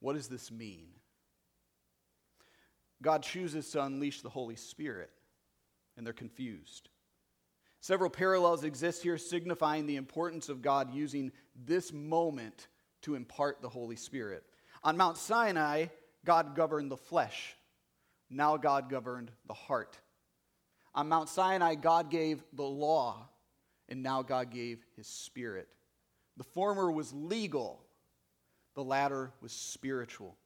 What 0.01 0.15
does 0.15 0.29
this 0.29 0.51
mean? 0.51 0.89
God 3.01 3.23
chooses 3.23 3.69
to 3.71 3.83
unleash 3.83 4.21
the 4.21 4.29
Holy 4.29 4.55
Spirit, 4.55 5.11
and 5.97 6.07
they're 6.07 6.13
confused. 6.13 6.89
Several 7.81 8.11
parallels 8.11 8.63
exist 8.63 9.03
here 9.03 9.19
signifying 9.19 9.87
the 9.87 9.97
importance 9.97 10.49
of 10.49 10.63
God 10.63 10.95
using 10.95 11.33
this 11.57 11.93
moment 11.93 12.69
to 13.03 13.17
impart 13.17 13.61
the 13.61 13.69
Holy 13.69 13.97
Spirit. 13.97 14.45
On 14.85 14.97
Mount 14.97 15.19
Sinai, 15.19 15.87
God 16.25 16.55
governed 16.55 16.93
the 16.93 16.97
flesh. 16.97 17.57
Now 18.31 18.57
God 18.57 18.89
governed 18.89 19.33
the 19.47 19.55
heart. 19.55 19.99
On 20.95 21.09
Mount 21.09 21.29
Sinai, 21.29 21.75
God 21.75 22.11
gave 22.11 22.43
the 22.53 22.63
law 22.63 23.29
and 23.89 24.03
now 24.03 24.23
God 24.23 24.51
gave 24.51 24.85
his 24.97 25.07
spirit. 25.07 25.69
The 26.37 26.45
former 26.45 26.91
was 26.91 27.13
legal, 27.13 27.83
the 28.75 28.85
latter 28.85 29.33
was 29.41 29.53
spiritual. 29.53 30.37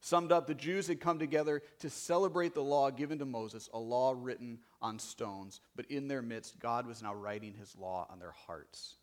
Summed 0.00 0.32
up, 0.32 0.46
the 0.48 0.54
Jews 0.54 0.88
had 0.88 1.00
come 1.00 1.20
together 1.20 1.62
to 1.78 1.88
celebrate 1.88 2.54
the 2.54 2.62
law 2.62 2.90
given 2.90 3.20
to 3.20 3.24
Moses, 3.24 3.68
a 3.72 3.78
law 3.78 4.14
written 4.16 4.58
on 4.80 4.98
stones. 4.98 5.60
But 5.76 5.86
in 5.86 6.08
their 6.08 6.22
midst, 6.22 6.58
God 6.58 6.86
was 6.86 7.02
now 7.02 7.14
writing 7.14 7.54
his 7.54 7.76
law 7.76 8.08
on 8.10 8.18
their 8.18 8.32
hearts. 8.32 8.96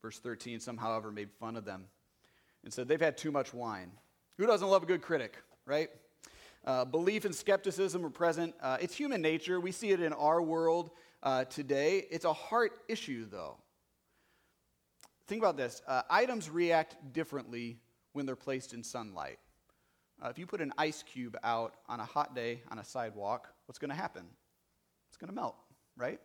Verse 0.00 0.18
13, 0.18 0.58
some, 0.58 0.78
however, 0.78 1.12
made 1.12 1.30
fun 1.38 1.56
of 1.56 1.66
them 1.66 1.84
and 2.64 2.72
said, 2.72 2.88
They've 2.88 3.00
had 3.00 3.18
too 3.18 3.30
much 3.30 3.52
wine. 3.52 3.90
Who 4.38 4.46
doesn't 4.46 4.68
love 4.68 4.84
a 4.84 4.86
good 4.86 5.02
critic, 5.02 5.36
right? 5.66 5.90
Uh, 6.64 6.84
belief 6.84 7.24
and 7.24 7.34
skepticism 7.34 8.06
are 8.06 8.10
present. 8.10 8.54
Uh, 8.60 8.78
it's 8.80 8.94
human 8.94 9.20
nature. 9.20 9.60
We 9.60 9.72
see 9.72 9.90
it 9.90 10.00
in 10.00 10.12
our 10.12 10.40
world 10.40 10.90
uh, 11.22 11.44
today. 11.44 12.06
It's 12.10 12.24
a 12.24 12.32
heart 12.32 12.72
issue, 12.88 13.26
though. 13.28 13.56
Think 15.26 15.42
about 15.42 15.56
this 15.56 15.82
uh, 15.88 16.02
items 16.08 16.48
react 16.48 16.96
differently 17.12 17.78
when 18.12 18.26
they're 18.26 18.36
placed 18.36 18.74
in 18.74 18.84
sunlight. 18.84 19.38
Uh, 20.22 20.28
if 20.28 20.38
you 20.38 20.46
put 20.46 20.60
an 20.60 20.72
ice 20.78 21.02
cube 21.02 21.36
out 21.42 21.74
on 21.88 21.98
a 21.98 22.04
hot 22.04 22.34
day 22.34 22.62
on 22.70 22.78
a 22.78 22.84
sidewalk, 22.84 23.48
what's 23.66 23.78
going 23.78 23.90
to 23.90 23.96
happen? 23.96 24.24
It's 25.08 25.16
going 25.16 25.30
to 25.30 25.34
melt, 25.34 25.56
right? 25.96 26.20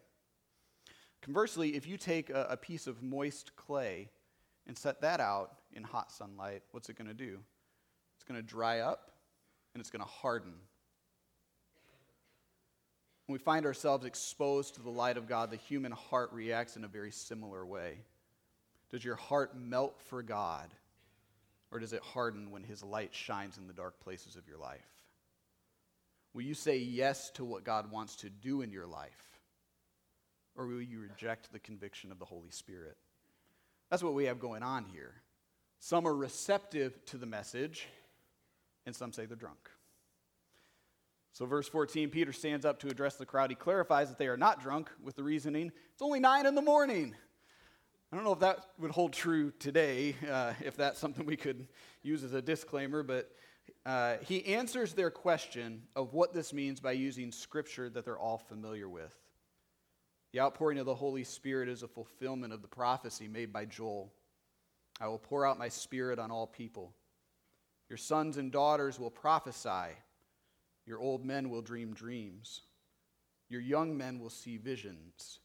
Conversely, 1.23 1.75
if 1.75 1.87
you 1.87 1.97
take 1.97 2.29
a, 2.29 2.47
a 2.51 2.57
piece 2.57 2.85
of 2.85 3.01
moist 3.01 3.55
clay 3.55 4.09
and 4.67 4.77
set 4.77 5.01
that 5.01 5.19
out 5.19 5.55
in 5.73 5.83
hot 5.83 6.11
sunlight, 6.11 6.61
what's 6.71 6.89
it 6.89 6.97
going 6.97 7.07
to 7.07 7.15
do? 7.15 7.39
It's 8.15 8.23
going 8.23 8.39
to 8.39 8.45
dry 8.45 8.79
up 8.79 9.13
and 9.77 9.81
it's 9.81 9.91
going 9.91 10.03
to 10.03 10.09
harden 10.09 10.53
when 13.27 13.33
we 13.33 13.39
find 13.39 13.65
ourselves 13.65 14.05
exposed 14.05 14.75
to 14.75 14.81
the 14.81 14.89
light 14.89 15.17
of 15.17 15.27
God, 15.27 15.51
the 15.51 15.57
human 15.57 15.91
heart 15.91 16.31
reacts 16.31 16.77
in 16.77 16.85
a 16.85 16.87
very 16.87 17.11
similar 17.11 17.65
way. 17.65 17.97
Does 18.89 19.03
your 19.03 19.17
heart 19.17 19.51
melt 19.59 19.99
for 20.07 20.23
God, 20.23 20.69
or 21.69 21.79
does 21.79 21.91
it 21.91 22.01
harden 22.01 22.51
when 22.51 22.63
His 22.63 22.81
light 22.81 23.13
shines 23.13 23.57
in 23.57 23.67
the 23.67 23.73
dark 23.73 23.99
places 23.99 24.37
of 24.37 24.47
your 24.47 24.57
life? 24.57 24.87
Will 26.33 26.43
you 26.43 26.53
say 26.53 26.77
yes 26.77 27.29
to 27.31 27.43
what 27.43 27.65
God 27.65 27.91
wants 27.91 28.15
to 28.17 28.29
do 28.29 28.61
in 28.61 28.71
your 28.71 28.87
life, 28.87 29.41
or 30.55 30.65
will 30.65 30.81
you 30.81 31.01
reject 31.01 31.51
the 31.51 31.59
conviction 31.59 32.13
of 32.13 32.19
the 32.19 32.25
Holy 32.25 32.51
Spirit? 32.51 32.95
That's 33.89 34.03
what 34.03 34.13
we 34.13 34.25
have 34.25 34.39
going 34.39 34.63
on 34.63 34.85
here. 34.85 35.15
Some 35.79 36.07
are 36.07 36.15
receptive 36.15 37.03
to 37.07 37.17
the 37.17 37.25
message, 37.25 37.89
and 38.87 38.95
some 38.95 39.11
say 39.11 39.27
they're 39.27 39.37
drunk. 39.37 39.69
So, 41.33 41.45
verse 41.45 41.67
14, 41.67 42.09
Peter 42.09 42.33
stands 42.33 42.65
up 42.65 42.79
to 42.79 42.87
address 42.87 43.17
the 43.17 43.25
crowd. 43.25 43.51
He 43.51 43.55
clarifies 43.55 44.09
that 44.09 44.17
they 44.17 44.27
are 44.27 44.37
not 44.37 44.59
drunk 44.59 44.89
with 45.03 45.15
the 45.15 45.23
reasoning, 45.23 45.71
it's 45.93 46.01
only 46.01 46.19
nine 46.19 46.47
in 46.47 46.55
the 46.55 46.63
morning. 46.63 47.13
I 48.11 48.15
don't 48.15 48.23
know 48.23 48.31
if 48.31 48.39
that 48.39 48.59
would 48.79 48.91
hold 48.91 49.11
true 49.11 49.51
today, 49.59 50.15
uh, 50.31 50.53
if 50.63 50.77
that's 50.77 50.97
something 50.97 51.25
we 51.25 51.35
could 51.35 51.67
use 52.01 52.23
as 52.23 52.33
a 52.33 52.41
disclaimer, 52.41 53.03
but 53.03 53.29
uh, 53.85 54.15
he 54.21 54.45
answers 54.45 54.93
their 54.93 55.11
question 55.11 55.83
of 55.93 56.13
what 56.13 56.33
this 56.33 56.53
means 56.53 56.79
by 56.79 56.93
using 56.93 57.33
scripture 57.33 57.89
that 57.89 58.05
they're 58.05 58.17
all 58.17 58.37
familiar 58.37 58.87
with. 58.87 59.13
The 60.31 60.39
outpouring 60.39 60.79
of 60.79 60.85
the 60.85 60.95
Holy 60.95 61.25
Spirit 61.25 61.67
is 61.67 61.83
a 61.83 61.87
fulfillment 61.87 62.53
of 62.53 62.61
the 62.61 62.67
prophecy 62.69 63.27
made 63.27 63.51
by 63.51 63.65
Joel. 63.65 64.13
I 65.01 65.07
will 65.07 65.19
pour 65.19 65.45
out 65.45 65.59
my 65.59 65.67
spirit 65.67 66.17
on 66.17 66.31
all 66.31 66.47
people. 66.47 66.93
Your 67.89 67.97
sons 67.97 68.37
and 68.37 68.51
daughters 68.51 68.99
will 68.99 69.11
prophesy. 69.11 69.95
Your 70.85 70.99
old 70.99 71.25
men 71.25 71.49
will 71.49 71.61
dream 71.61 71.93
dreams. 71.93 72.61
Your 73.49 73.61
young 73.61 73.97
men 73.97 74.19
will 74.19 74.29
see 74.29 74.57
visions. 74.57 75.39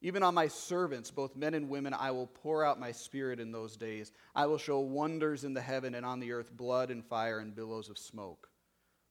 Even 0.00 0.22
on 0.22 0.34
my 0.34 0.48
servants, 0.48 1.10
both 1.10 1.34
men 1.34 1.54
and 1.54 1.70
women, 1.70 1.94
I 1.94 2.10
will 2.10 2.26
pour 2.26 2.62
out 2.62 2.78
my 2.78 2.92
spirit 2.92 3.40
in 3.40 3.52
those 3.52 3.76
days. 3.76 4.12
I 4.34 4.46
will 4.46 4.58
show 4.58 4.80
wonders 4.80 5.44
in 5.44 5.54
the 5.54 5.62
heaven 5.62 5.94
and 5.94 6.04
on 6.04 6.20
the 6.20 6.32
earth 6.32 6.54
blood 6.54 6.90
and 6.90 7.02
fire 7.02 7.38
and 7.38 7.54
billows 7.54 7.88
of 7.88 7.96
smoke. 7.96 8.50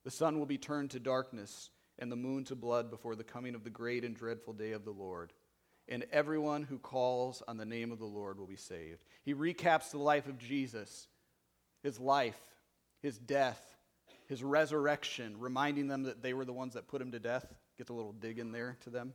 The 0.04 0.12
sun 0.12 0.38
will 0.38 0.46
be 0.46 0.58
turned 0.58 0.92
to 0.92 1.00
darkness 1.00 1.72
and 1.98 2.12
the 2.12 2.16
moon 2.16 2.44
to 2.46 2.56
blood 2.56 2.92
before 2.92 3.16
the 3.16 3.24
coming 3.24 3.56
of 3.56 3.64
the 3.64 3.70
great 3.70 4.04
and 4.04 4.16
dreadful 4.16 4.54
day 4.54 4.74
of 4.74 4.86
the 4.86 4.92
Lord. 4.92 5.34
And 5.90 6.06
everyone 6.12 6.64
who 6.64 6.78
calls 6.78 7.42
on 7.48 7.58
the 7.58 7.66
name 7.66 7.92
of 7.92 8.00
the 8.00 8.06
Lord 8.06 8.38
will 8.38 8.48
be 8.48 8.56
saved. 8.56 9.04
He 9.24 9.34
recaps 9.34 9.92
the 9.92 9.98
life 9.98 10.28
of 10.28 10.38
Jesus, 10.38 11.08
his 11.84 12.00
life, 12.00 12.40
his 13.02 13.18
death, 13.18 13.62
his 14.28 14.44
resurrection, 14.44 15.36
reminding 15.38 15.88
them 15.88 16.04
that 16.04 16.24
they 16.24 16.34
were 16.34 16.46
the 16.46 16.54
ones 16.54 16.74
that 16.74 16.88
put 16.88 17.02
him 17.02 17.12
to 17.12 17.20
death. 17.20 17.46
Get 17.78 17.90
a 17.90 17.94
little 17.94 18.14
dig 18.14 18.40
in 18.40 18.52
there 18.52 18.78
to 18.82 18.90
them. 18.90 19.14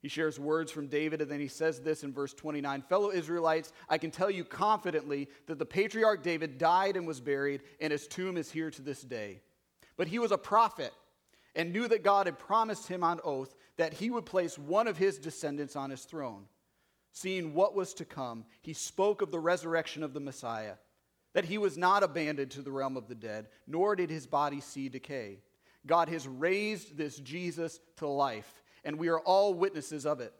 He 0.00 0.08
shares 0.08 0.38
words 0.38 0.70
from 0.70 0.88
David, 0.88 1.22
and 1.22 1.30
then 1.30 1.40
he 1.40 1.48
says 1.48 1.80
this 1.80 2.04
in 2.04 2.12
verse 2.12 2.34
29 2.34 2.82
Fellow 2.82 3.10
Israelites, 3.10 3.72
I 3.88 3.96
can 3.96 4.10
tell 4.10 4.30
you 4.30 4.44
confidently 4.44 5.28
that 5.46 5.58
the 5.58 5.64
patriarch 5.64 6.22
David 6.22 6.58
died 6.58 6.96
and 6.98 7.06
was 7.06 7.20
buried, 7.20 7.62
and 7.80 7.90
his 7.90 8.06
tomb 8.06 8.36
is 8.36 8.52
here 8.52 8.70
to 8.70 8.82
this 8.82 9.00
day. 9.00 9.40
But 9.96 10.08
he 10.08 10.18
was 10.18 10.30
a 10.30 10.36
prophet 10.36 10.92
and 11.54 11.72
knew 11.72 11.88
that 11.88 12.02
God 12.02 12.26
had 12.26 12.38
promised 12.38 12.86
him 12.86 13.02
on 13.02 13.20
oath 13.24 13.54
that 13.76 13.94
he 13.94 14.10
would 14.10 14.26
place 14.26 14.58
one 14.58 14.88
of 14.88 14.98
his 14.98 15.18
descendants 15.18 15.74
on 15.74 15.90
his 15.90 16.02
throne. 16.02 16.44
Seeing 17.12 17.54
what 17.54 17.74
was 17.74 17.94
to 17.94 18.04
come, 18.04 18.44
he 18.60 18.72
spoke 18.72 19.22
of 19.22 19.30
the 19.30 19.40
resurrection 19.40 20.02
of 20.02 20.12
the 20.12 20.20
Messiah, 20.20 20.74
that 21.34 21.44
he 21.44 21.58
was 21.58 21.76
not 21.76 22.02
abandoned 22.02 22.50
to 22.52 22.62
the 22.62 22.72
realm 22.72 22.96
of 22.96 23.08
the 23.08 23.14
dead, 23.14 23.48
nor 23.66 23.94
did 23.94 24.10
his 24.10 24.26
body 24.26 24.60
see 24.60 24.88
decay. 24.88 25.38
God 25.86 26.08
has 26.08 26.26
raised 26.26 26.96
this 26.96 27.18
Jesus 27.18 27.78
to 27.96 28.06
life 28.08 28.62
and 28.84 28.98
we 28.98 29.08
are 29.08 29.20
all 29.20 29.54
witnesses 29.54 30.06
of 30.06 30.20
it. 30.20 30.32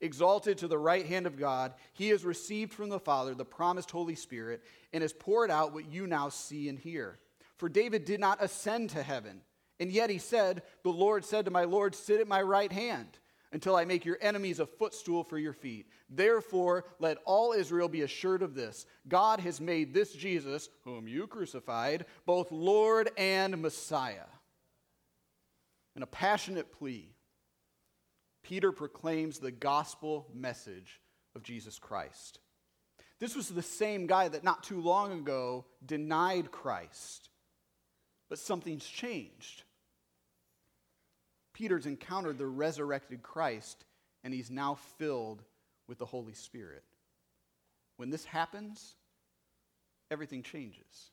Exalted 0.00 0.56
to 0.58 0.68
the 0.68 0.78
right 0.78 1.04
hand 1.04 1.26
of 1.26 1.38
God, 1.38 1.74
he 1.92 2.08
has 2.08 2.24
received 2.24 2.72
from 2.72 2.88
the 2.88 2.98
Father 2.98 3.34
the 3.34 3.44
promised 3.44 3.90
Holy 3.90 4.14
Spirit 4.14 4.62
and 4.92 5.02
has 5.02 5.12
poured 5.12 5.50
out 5.50 5.74
what 5.74 5.92
you 5.92 6.06
now 6.06 6.30
see 6.30 6.68
and 6.68 6.78
hear. 6.78 7.18
For 7.58 7.68
David 7.68 8.06
did 8.06 8.18
not 8.18 8.42
ascend 8.42 8.90
to 8.90 9.02
heaven, 9.02 9.42
and 9.78 9.92
yet 9.92 10.08
he 10.08 10.16
said, 10.16 10.62
The 10.82 10.90
Lord 10.90 11.24
said 11.26 11.44
to 11.44 11.50
my 11.50 11.64
Lord, 11.64 11.94
Sit 11.94 12.20
at 12.20 12.28
my 12.28 12.40
right 12.40 12.72
hand 12.72 13.18
until 13.52 13.76
I 13.76 13.84
make 13.84 14.04
your 14.04 14.18
enemies 14.20 14.60
a 14.60 14.66
footstool 14.66 15.24
for 15.24 15.38
your 15.38 15.52
feet. 15.52 15.86
Therefore, 16.08 16.84
let 16.98 17.18
all 17.24 17.52
Israel 17.52 17.88
be 17.88 18.02
assured 18.02 18.42
of 18.42 18.54
this 18.54 18.86
God 19.08 19.40
has 19.40 19.60
made 19.60 19.92
this 19.92 20.12
Jesus, 20.12 20.68
whom 20.84 21.08
you 21.08 21.26
crucified, 21.26 22.06
both 22.26 22.52
Lord 22.52 23.10
and 23.16 23.60
Messiah. 23.60 24.26
In 25.96 26.02
a 26.02 26.06
passionate 26.06 26.72
plea, 26.72 27.12
Peter 28.42 28.72
proclaims 28.72 29.38
the 29.38 29.50
gospel 29.50 30.28
message 30.32 31.00
of 31.34 31.42
Jesus 31.42 31.78
Christ. 31.78 32.38
This 33.18 33.36
was 33.36 33.48
the 33.48 33.62
same 33.62 34.06
guy 34.06 34.28
that 34.28 34.44
not 34.44 34.62
too 34.62 34.80
long 34.80 35.12
ago 35.12 35.66
denied 35.84 36.50
Christ, 36.50 37.28
but 38.28 38.38
something's 38.38 38.86
changed. 38.86 39.64
Peter's 41.60 41.84
encountered 41.84 42.38
the 42.38 42.46
resurrected 42.46 43.22
Christ, 43.22 43.84
and 44.24 44.32
he's 44.32 44.50
now 44.50 44.78
filled 44.96 45.42
with 45.86 45.98
the 45.98 46.06
Holy 46.06 46.32
Spirit. 46.32 46.82
When 47.98 48.08
this 48.08 48.24
happens, 48.24 48.96
everything 50.10 50.42
changes. 50.42 51.10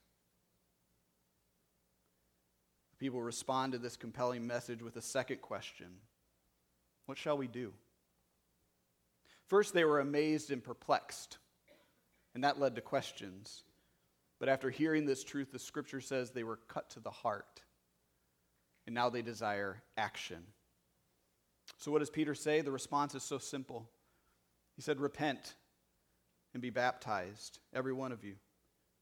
People 2.97 3.21
respond 3.21 3.73
to 3.73 3.77
this 3.77 3.97
compelling 3.97 4.47
message 4.47 4.81
with 4.81 4.95
a 4.95 5.01
second 5.01 5.41
question 5.41 5.87
what 7.07 7.17
shall 7.17 7.37
we 7.37 7.47
do? 7.47 7.73
First, 9.47 9.73
they 9.73 9.83
were 9.83 9.99
amazed 9.99 10.49
and 10.49 10.63
perplexed, 10.63 11.39
and 12.33 12.45
that 12.45 12.57
led 12.57 12.75
to 12.75 12.81
questions. 12.81 13.63
But 14.39 14.47
after 14.47 14.69
hearing 14.69 15.05
this 15.05 15.25
truth, 15.25 15.51
the 15.51 15.59
scripture 15.59 15.99
says 15.99 16.31
they 16.31 16.45
were 16.45 16.59
cut 16.69 16.91
to 16.91 17.01
the 17.01 17.11
heart, 17.11 17.63
and 18.87 18.95
now 18.95 19.09
they 19.09 19.21
desire 19.21 19.83
action. 19.95 20.43
So, 21.77 21.91
what 21.91 21.99
does 21.99 22.09
Peter 22.09 22.33
say? 22.33 22.61
The 22.61 22.71
response 22.71 23.13
is 23.13 23.21
so 23.21 23.37
simple. 23.37 23.87
He 24.75 24.81
said, 24.81 24.99
Repent 24.99 25.53
and 26.53 26.61
be 26.61 26.71
baptized, 26.71 27.59
every 27.73 27.93
one 27.93 28.11
of 28.11 28.23
you, 28.23 28.33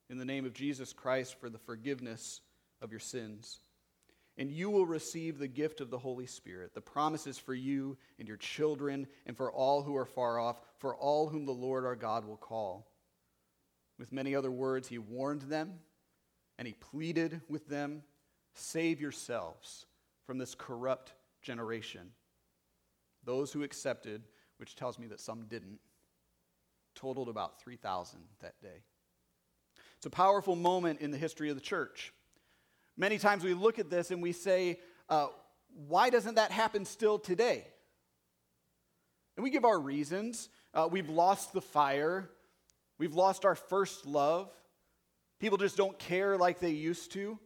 in 0.09 0.17
the 0.17 0.25
name 0.25 0.45
of 0.45 0.53
Jesus 0.53 0.91
Christ 0.91 1.39
for 1.39 1.49
the 1.49 1.59
forgiveness 1.59 2.41
of 2.81 2.91
your 2.91 2.99
sins 2.99 3.59
and 4.37 4.51
you 4.51 4.69
will 4.69 4.85
receive 4.85 5.37
the 5.37 5.47
gift 5.47 5.79
of 5.79 5.89
the 5.89 5.97
Holy 5.97 6.25
Spirit. 6.25 6.73
The 6.73 6.81
promise 6.81 7.25
is 7.25 7.37
for 7.37 7.53
you 7.53 7.97
and 8.19 8.27
your 8.27 8.37
children 8.37 9.07
and 9.25 9.37
for 9.37 9.51
all 9.51 9.81
who 9.81 9.95
are 9.95 10.05
far 10.05 10.39
off, 10.39 10.59
for 10.77 10.95
all 10.95 11.29
whom 11.29 11.45
the 11.45 11.51
Lord 11.51 11.85
our 11.85 11.95
God 11.95 12.25
will 12.25 12.37
call. 12.37 12.91
With 13.97 14.11
many 14.11 14.35
other 14.35 14.51
words, 14.51 14.89
he 14.89 14.97
warned 14.97 15.43
them 15.43 15.75
and 16.57 16.67
he 16.67 16.73
pleaded 16.73 17.41
with 17.47 17.67
them 17.67 18.03
save 18.55 18.99
yourselves 18.99 19.85
from 20.25 20.37
this 20.37 20.55
corrupt 20.55 21.13
generation. 21.41 22.11
Those 23.23 23.51
who 23.51 23.63
accepted, 23.63 24.23
which 24.57 24.75
tells 24.75 24.97
me 24.97 25.07
that 25.07 25.19
some 25.19 25.45
didn't, 25.47 25.79
totaled 26.95 27.29
about 27.29 27.61
3,000 27.61 28.19
that 28.39 28.59
day. 28.61 28.83
It's 29.97 30.05
a 30.05 30.09
powerful 30.09 30.55
moment 30.55 31.01
in 31.01 31.11
the 31.11 31.17
history 31.17 31.49
of 31.49 31.55
the 31.55 31.61
church. 31.61 32.13
Many 32.97 33.17
times 33.17 33.43
we 33.43 33.53
look 33.53 33.79
at 33.79 33.89
this 33.89 34.11
and 34.11 34.21
we 34.21 34.31
say, 34.31 34.79
uh, 35.09 35.27
why 35.87 36.09
doesn't 36.09 36.35
that 36.35 36.51
happen 36.51 36.85
still 36.85 37.19
today? 37.19 37.67
And 39.35 39.43
we 39.43 39.49
give 39.49 39.65
our 39.65 39.79
reasons. 39.79 40.49
Uh, 40.73 40.87
we've 40.89 41.09
lost 41.09 41.53
the 41.53 41.61
fire, 41.61 42.29
we've 42.97 43.13
lost 43.13 43.45
our 43.45 43.55
first 43.55 44.05
love. 44.05 44.49
People 45.39 45.57
just 45.57 45.75
don't 45.75 45.99
care 45.99 46.37
like 46.37 46.59
they 46.59 46.69
used 46.69 47.11
to. 47.11 47.37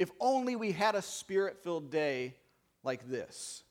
If 0.00 0.10
only 0.18 0.56
we 0.56 0.72
had 0.72 0.94
a 0.94 1.02
spirit 1.02 1.62
filled 1.62 1.90
day 1.90 2.34
like 2.82 3.06
this. 3.10 3.62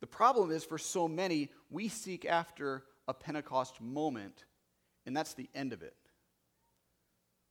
The 0.00 0.06
problem 0.06 0.52
is, 0.52 0.64
for 0.64 0.78
so 0.78 1.08
many, 1.08 1.50
we 1.68 1.88
seek 1.88 2.24
after 2.24 2.84
a 3.08 3.12
Pentecost 3.12 3.80
moment, 3.80 4.44
and 5.04 5.16
that's 5.16 5.34
the 5.34 5.48
end 5.52 5.72
of 5.72 5.82
it. 5.82 5.96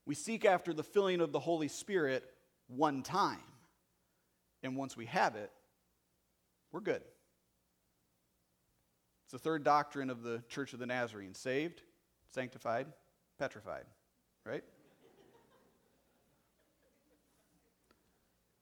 We 0.06 0.14
seek 0.14 0.46
after 0.46 0.72
the 0.72 0.82
filling 0.82 1.20
of 1.20 1.32
the 1.32 1.38
Holy 1.38 1.68
Spirit 1.68 2.24
one 2.66 3.02
time. 3.02 3.42
And 4.62 4.74
once 4.74 4.96
we 4.96 5.04
have 5.06 5.36
it, 5.36 5.52
we're 6.72 6.80
good. 6.80 7.02
It's 9.26 9.32
the 9.32 9.38
third 9.38 9.64
doctrine 9.64 10.08
of 10.08 10.22
the 10.22 10.42
Church 10.48 10.72
of 10.72 10.78
the 10.78 10.86
Nazarene 10.86 11.34
saved, 11.34 11.82
sanctified, 12.32 12.86
petrified, 13.38 13.84
right? 14.46 14.64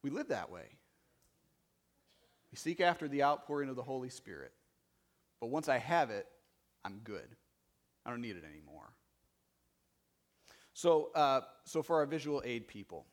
We 0.09 0.15
live 0.15 0.29
that 0.29 0.51
way. 0.51 0.65
We 2.51 2.57
seek 2.57 2.81
after 2.81 3.09
the 3.09 3.25
outpouring 3.25 3.69
of 3.69 3.77
the 3.77 3.83
Holy 3.83 4.09
Spirit. 4.09 4.53
But 5.39 5.49
once 5.49 5.69
I 5.69 5.77
have 5.77 6.09
it, 6.09 6.27
I'm 6.83 7.01
good. 7.05 7.29
I 8.07 8.11
don't 8.11 8.23
need 8.23 8.37
it 8.37 8.45
anymore. 8.51 8.89
So, 10.73 11.11
uh, 11.15 11.43
so 11.65 11.83
for 11.83 11.97
our 11.97 12.07
visual 12.07 12.41
aid 12.43 12.69
people, 12.69 13.05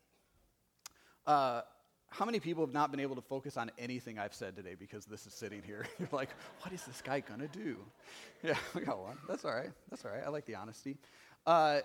uh, 1.27 1.63
how 2.07 2.23
many 2.23 2.39
people 2.39 2.65
have 2.65 2.73
not 2.73 2.91
been 2.91 3.01
able 3.01 3.15
to 3.15 3.21
focus 3.21 3.57
on 3.57 3.71
anything 3.77 4.17
I've 4.17 4.33
said 4.33 4.55
today 4.55 4.75
because 4.79 5.03
this 5.03 5.27
is 5.27 5.33
sitting 5.33 5.61
here? 5.63 5.85
You're 5.99 6.07
like, 6.13 6.29
what 6.61 6.73
is 6.73 6.85
this 6.85 7.01
guy 7.01 7.19
gonna 7.19 7.49
do? 7.49 7.77
Yeah, 8.43 8.55
we 8.73 8.81
got 8.81 8.99
one. 8.99 9.17
That's 9.27 9.43
all 9.43 9.53
right. 9.53 9.71
That's 9.89 10.05
all 10.05 10.11
right. 10.11 10.21
I 10.25 10.29
like 10.29 10.45
the 10.45 10.55
honesty. 10.55 10.97
Uh, 11.45 11.79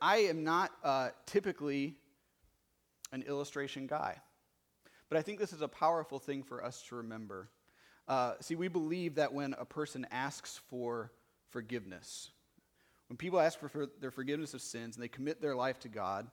I 0.00 0.16
am 0.16 0.42
not 0.42 0.72
uh, 0.82 1.10
typically 1.26 1.94
an 3.12 3.22
illustration 3.22 3.86
guy, 3.86 4.16
but 5.10 5.18
I 5.18 5.22
think 5.22 5.38
this 5.38 5.52
is 5.52 5.60
a 5.60 5.68
powerful 5.68 6.18
thing 6.18 6.42
for 6.42 6.64
us 6.64 6.82
to 6.88 6.94
remember. 6.94 7.50
Uh, 8.08 8.34
see, 8.40 8.54
we 8.54 8.68
believe 8.68 9.16
that 9.16 9.34
when 9.34 9.54
a 9.58 9.64
person 9.64 10.06
asks 10.10 10.60
for 10.70 11.10
forgiveness, 11.50 12.30
when 13.08 13.16
people 13.16 13.40
ask 13.40 13.58
for, 13.58 13.68
for 13.68 13.86
their 14.00 14.12
forgiveness 14.12 14.54
of 14.54 14.62
sins 14.62 14.96
and 14.96 15.02
they 15.02 15.08
commit 15.08 15.42
their 15.42 15.56
life 15.56 15.80
to 15.80 15.88
God, 15.88 16.28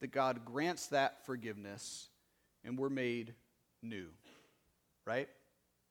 that 0.00 0.12
God 0.12 0.44
grants 0.44 0.86
that 0.86 1.26
forgiveness 1.26 2.08
and 2.64 2.78
we're 2.78 2.88
made 2.88 3.34
new, 3.82 4.06
right? 5.04 5.28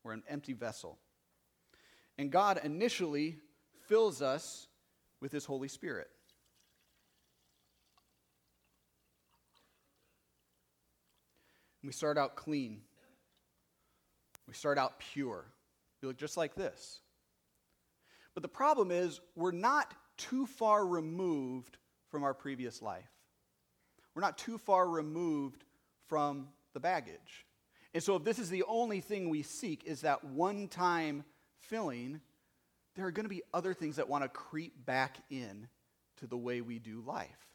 We're 0.02 0.12
an 0.14 0.22
empty 0.26 0.54
vessel. 0.54 0.98
And 2.16 2.30
God 2.30 2.58
initially 2.64 3.36
fills 3.86 4.22
us 4.22 4.66
with 5.20 5.30
His 5.30 5.44
Holy 5.44 5.68
Spirit. 5.68 6.08
We 11.84 11.92
start 11.92 12.18
out 12.18 12.36
clean. 12.36 12.80
We 14.46 14.54
start 14.54 14.78
out 14.78 14.98
pure. 14.98 15.44
We 16.02 16.08
look 16.08 16.18
just 16.18 16.36
like 16.36 16.54
this. 16.54 17.00
But 18.34 18.42
the 18.42 18.48
problem 18.48 18.90
is, 18.90 19.20
we're 19.34 19.50
not 19.50 19.92
too 20.16 20.46
far 20.46 20.86
removed 20.86 21.78
from 22.10 22.24
our 22.24 22.34
previous 22.34 22.82
life. 22.82 23.10
We're 24.14 24.22
not 24.22 24.38
too 24.38 24.58
far 24.58 24.88
removed 24.88 25.64
from 26.08 26.48
the 26.74 26.80
baggage. 26.80 27.46
And 27.92 28.02
so, 28.02 28.16
if 28.16 28.24
this 28.24 28.38
is 28.38 28.50
the 28.50 28.64
only 28.68 29.00
thing 29.00 29.28
we 29.28 29.42
seek, 29.42 29.84
is 29.84 30.02
that 30.02 30.24
one 30.24 30.68
time 30.68 31.24
filling, 31.58 32.20
there 32.94 33.06
are 33.06 33.12
going 33.12 33.24
to 33.24 33.30
be 33.30 33.42
other 33.52 33.74
things 33.74 33.96
that 33.96 34.08
want 34.08 34.24
to 34.24 34.28
creep 34.28 34.84
back 34.84 35.16
in 35.30 35.68
to 36.18 36.26
the 36.26 36.36
way 36.36 36.60
we 36.60 36.78
do 36.78 37.02
life. 37.06 37.50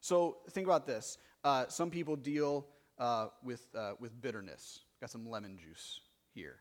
So 0.00 0.38
think 0.50 0.66
about 0.66 0.86
this. 0.86 1.18
Uh, 1.44 1.66
some 1.68 1.90
people 1.90 2.16
deal 2.16 2.66
uh, 3.00 3.28
with, 3.42 3.66
uh, 3.74 3.92
with 3.98 4.20
bitterness. 4.20 4.80
Got 5.00 5.10
some 5.10 5.28
lemon 5.28 5.58
juice 5.58 6.00
here. 6.34 6.56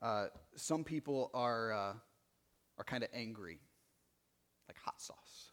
Uh, 0.00 0.26
some 0.56 0.84
people 0.84 1.30
are, 1.34 1.72
uh, 1.72 1.92
are 2.78 2.84
kind 2.86 3.02
of 3.02 3.10
angry, 3.12 3.58
like 4.68 4.78
hot 4.78 5.00
sauce. 5.02 5.50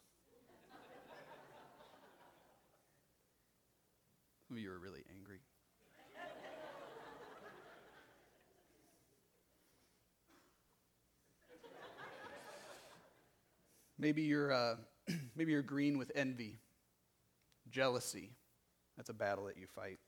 Some 4.46 4.56
of 4.56 4.62
you 4.62 4.70
are 4.70 4.78
really 4.78 5.02
angry. 5.14 5.40
maybe 13.98 14.22
you're, 14.22 14.52
uh, 14.52 14.76
maybe 15.36 15.52
you're 15.52 15.62
green 15.62 15.98
with 15.98 16.12
envy, 16.14 16.58
jealousy. 17.70 18.32
That's 18.96 19.10
a 19.10 19.14
battle 19.14 19.46
that 19.46 19.56
you 19.56 19.66
fight. 19.66 19.98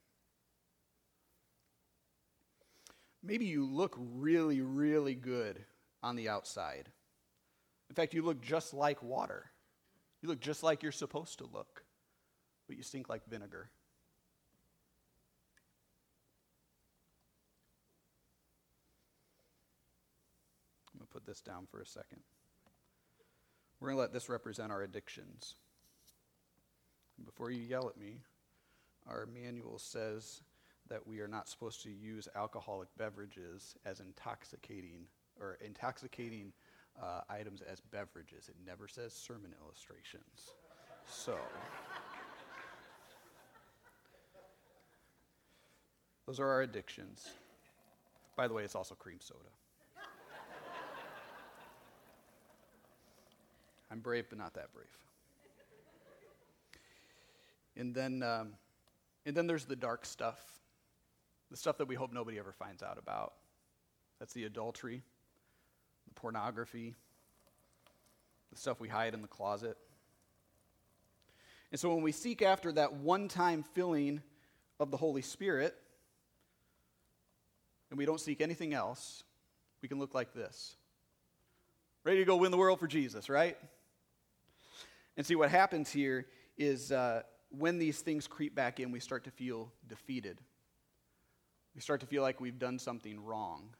Maybe 3.22 3.44
you 3.44 3.66
look 3.66 3.96
really, 3.98 4.60
really 4.60 5.14
good 5.14 5.64
on 6.02 6.16
the 6.16 6.28
outside. 6.28 6.88
In 7.88 7.94
fact, 7.94 8.14
you 8.14 8.22
look 8.22 8.40
just 8.40 8.72
like 8.72 9.02
water. 9.02 9.50
You 10.22 10.28
look 10.28 10.40
just 10.40 10.62
like 10.62 10.82
you're 10.82 10.92
supposed 10.92 11.38
to 11.38 11.44
look, 11.52 11.84
but 12.66 12.76
you 12.76 12.82
stink 12.82 13.08
like 13.08 13.26
vinegar. 13.28 13.70
I'm 20.92 20.98
going 20.98 21.06
to 21.06 21.12
put 21.12 21.26
this 21.26 21.40
down 21.40 21.66
for 21.70 21.80
a 21.80 21.86
second. 21.86 22.20
We're 23.80 23.88
going 23.88 23.96
to 23.96 24.00
let 24.02 24.12
this 24.12 24.28
represent 24.28 24.70
our 24.70 24.82
addictions. 24.82 25.54
before 27.24 27.50
you 27.50 27.62
yell 27.62 27.88
at 27.88 27.98
me, 27.98 28.20
our 29.08 29.26
manual 29.26 29.78
says 29.78 30.42
that 30.88 31.06
we 31.06 31.20
are 31.20 31.28
not 31.28 31.48
supposed 31.48 31.82
to 31.82 31.90
use 31.90 32.28
alcoholic 32.34 32.88
beverages 32.98 33.76
as 33.84 34.00
intoxicating 34.00 35.06
or 35.40 35.58
intoxicating 35.64 36.52
uh, 37.02 37.20
items 37.30 37.62
as 37.62 37.80
beverages. 37.80 38.48
It 38.48 38.56
never 38.66 38.86
says 38.88 39.14
sermon 39.14 39.54
illustrations. 39.64 40.54
So, 41.06 41.36
those 46.26 46.38
are 46.38 46.48
our 46.48 46.62
addictions. 46.62 47.30
By 48.36 48.48
the 48.48 48.54
way, 48.54 48.64
it's 48.64 48.74
also 48.74 48.94
cream 48.94 49.18
soda. 49.20 49.48
I'm 53.90 54.00
brave, 54.00 54.26
but 54.28 54.38
not 54.38 54.54
that 54.54 54.72
brave. 54.72 54.86
And 57.76 57.94
then, 57.94 58.22
um, 58.22 58.52
and 59.26 59.36
then 59.36 59.46
there's 59.46 59.64
the 59.64 59.76
dark 59.76 60.04
stuff 60.04 60.60
the 61.50 61.56
stuff 61.56 61.78
that 61.78 61.88
we 61.88 61.94
hope 61.94 62.12
nobody 62.12 62.38
ever 62.38 62.52
finds 62.52 62.82
out 62.82 62.98
about. 62.98 63.34
That's 64.18 64.32
the 64.32 64.44
adultery, 64.44 65.02
the 66.06 66.14
pornography, 66.14 66.94
the 68.52 68.58
stuff 68.58 68.80
we 68.80 68.88
hide 68.88 69.14
in 69.14 69.22
the 69.22 69.28
closet. 69.28 69.76
And 71.72 71.80
so 71.80 71.92
when 71.94 72.02
we 72.02 72.12
seek 72.12 72.42
after 72.42 72.72
that 72.72 72.94
one 72.94 73.28
time 73.28 73.64
filling 73.74 74.22
of 74.78 74.90
the 74.90 74.96
Holy 74.96 75.22
Spirit, 75.22 75.76
and 77.90 77.98
we 77.98 78.06
don't 78.06 78.20
seek 78.20 78.40
anything 78.40 78.72
else, 78.72 79.24
we 79.82 79.88
can 79.88 79.98
look 79.98 80.14
like 80.14 80.32
this. 80.32 80.76
Ready 82.04 82.18
to 82.18 82.24
go 82.24 82.36
win 82.36 82.50
the 82.50 82.56
world 82.56 82.78
for 82.78 82.86
Jesus, 82.86 83.28
right? 83.28 83.56
And 85.16 85.26
see, 85.26 85.34
what 85.34 85.50
happens 85.50 85.90
here 85.90 86.26
is 86.56 86.92
uh, 86.92 87.22
when 87.50 87.78
these 87.78 88.00
things 88.00 88.26
creep 88.26 88.54
back 88.54 88.80
in, 88.80 88.92
we 88.92 89.00
start 89.00 89.24
to 89.24 89.30
feel 89.30 89.72
defeated. 89.88 90.38
We 91.74 91.80
start 91.80 92.00
to 92.00 92.06
feel 92.06 92.22
like 92.22 92.40
we've 92.40 92.58
done 92.58 92.78
something 92.78 93.24
wrong 93.24 93.70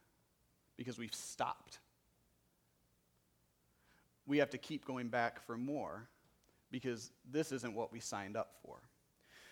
because 0.76 0.98
we've 0.98 1.14
stopped. 1.14 1.78
We 4.26 4.38
have 4.38 4.50
to 4.50 4.58
keep 4.58 4.84
going 4.84 5.08
back 5.08 5.44
for 5.44 5.56
more 5.56 6.08
because 6.70 7.10
this 7.28 7.52
isn't 7.52 7.74
what 7.74 7.92
we 7.92 8.00
signed 8.00 8.36
up 8.36 8.54
for. 8.64 8.78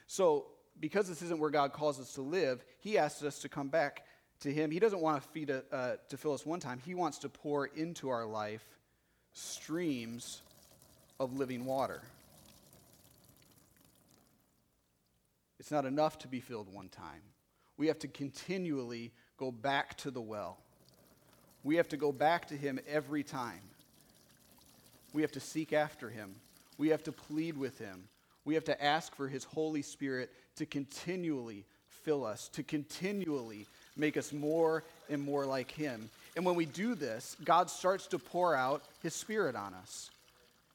So, 0.06 0.46
because 0.80 1.08
this 1.08 1.22
isn't 1.22 1.40
where 1.40 1.50
God 1.50 1.72
calls 1.72 1.98
us 1.98 2.12
to 2.14 2.22
live, 2.22 2.64
He 2.78 2.96
asks 2.96 3.22
us 3.22 3.40
to 3.40 3.48
come 3.48 3.68
back 3.68 4.04
to 4.40 4.52
Him. 4.52 4.70
He 4.70 4.78
doesn't 4.78 5.00
want 5.00 5.20
to 5.20 5.28
feed 5.28 5.50
a, 5.50 5.64
uh, 5.72 5.96
to 6.08 6.16
fill 6.16 6.32
us 6.32 6.46
one 6.46 6.60
time. 6.60 6.80
He 6.84 6.94
wants 6.94 7.18
to 7.18 7.28
pour 7.28 7.66
into 7.66 8.08
our 8.08 8.24
life 8.24 8.64
streams 9.32 10.42
of 11.20 11.36
living 11.36 11.64
water. 11.64 12.00
It's 15.58 15.70
not 15.70 15.84
enough 15.84 16.18
to 16.20 16.28
be 16.28 16.40
filled 16.40 16.72
one 16.72 16.88
time. 16.88 17.22
We 17.76 17.88
have 17.88 17.98
to 18.00 18.08
continually 18.08 19.12
go 19.36 19.50
back 19.50 19.96
to 19.98 20.10
the 20.10 20.20
well. 20.20 20.58
We 21.64 21.76
have 21.76 21.88
to 21.88 21.96
go 21.96 22.12
back 22.12 22.48
to 22.48 22.56
Him 22.56 22.78
every 22.88 23.22
time. 23.22 23.60
We 25.12 25.22
have 25.22 25.32
to 25.32 25.40
seek 25.40 25.72
after 25.72 26.08
Him. 26.08 26.34
We 26.76 26.88
have 26.88 27.02
to 27.04 27.12
plead 27.12 27.56
with 27.56 27.78
Him. 27.78 28.04
We 28.44 28.54
have 28.54 28.64
to 28.64 28.84
ask 28.84 29.14
for 29.14 29.28
His 29.28 29.44
Holy 29.44 29.82
Spirit 29.82 30.30
to 30.56 30.66
continually 30.66 31.64
fill 31.88 32.24
us, 32.24 32.48
to 32.48 32.62
continually 32.62 33.66
make 33.96 34.16
us 34.16 34.32
more 34.32 34.84
and 35.10 35.20
more 35.20 35.44
like 35.44 35.70
Him. 35.72 36.08
And 36.36 36.44
when 36.44 36.54
we 36.54 36.66
do 36.66 36.94
this, 36.94 37.36
God 37.44 37.68
starts 37.68 38.06
to 38.08 38.18
pour 38.18 38.54
out 38.54 38.82
His 39.02 39.14
Spirit 39.14 39.56
on 39.56 39.74
us. 39.74 40.10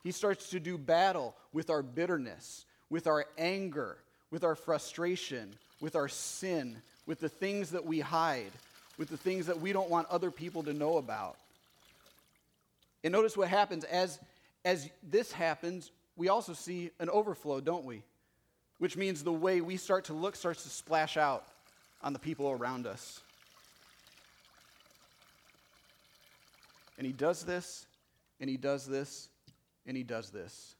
He 0.03 0.11
starts 0.11 0.49
to 0.49 0.59
do 0.59 0.77
battle 0.77 1.35
with 1.53 1.69
our 1.69 1.81
bitterness, 1.81 2.65
with 2.89 3.07
our 3.07 3.25
anger, 3.37 3.97
with 4.31 4.43
our 4.43 4.55
frustration, 4.55 5.53
with 5.79 5.95
our 5.95 6.09
sin, 6.09 6.81
with 7.05 7.19
the 7.19 7.29
things 7.29 7.71
that 7.71 7.85
we 7.85 8.01
hide, 8.01 8.51
with 8.97 9.09
the 9.09 9.17
things 9.17 9.47
that 9.47 9.61
we 9.61 9.71
don't 9.71 9.89
want 9.89 10.07
other 10.09 10.29
people 10.29 10.63
to 10.63 10.73
know 10.73 10.97
about. 10.97 11.37
And 13.03 13.11
notice 13.11 13.37
what 13.37 13.47
happens 13.47 13.83
as, 13.85 14.19
as 14.65 14.89
this 15.09 15.31
happens, 15.31 15.91
we 16.15 16.29
also 16.29 16.53
see 16.53 16.91
an 16.99 17.09
overflow, 17.09 17.59
don't 17.59 17.85
we? 17.85 18.03
Which 18.79 18.97
means 18.97 19.23
the 19.23 19.31
way 19.31 19.61
we 19.61 19.77
start 19.77 20.05
to 20.05 20.13
look 20.13 20.35
starts 20.35 20.63
to 20.63 20.69
splash 20.69 21.15
out 21.15 21.45
on 22.01 22.11
the 22.13 22.19
people 22.19 22.49
around 22.49 22.87
us. 22.87 23.21
And 26.97 27.07
he 27.07 27.13
does 27.13 27.43
this, 27.43 27.85
and 28.39 28.49
he 28.49 28.57
does 28.57 28.85
this, 28.85 29.29
and 29.85 29.97
he 29.97 30.03
does 30.03 30.29
this 30.29 30.75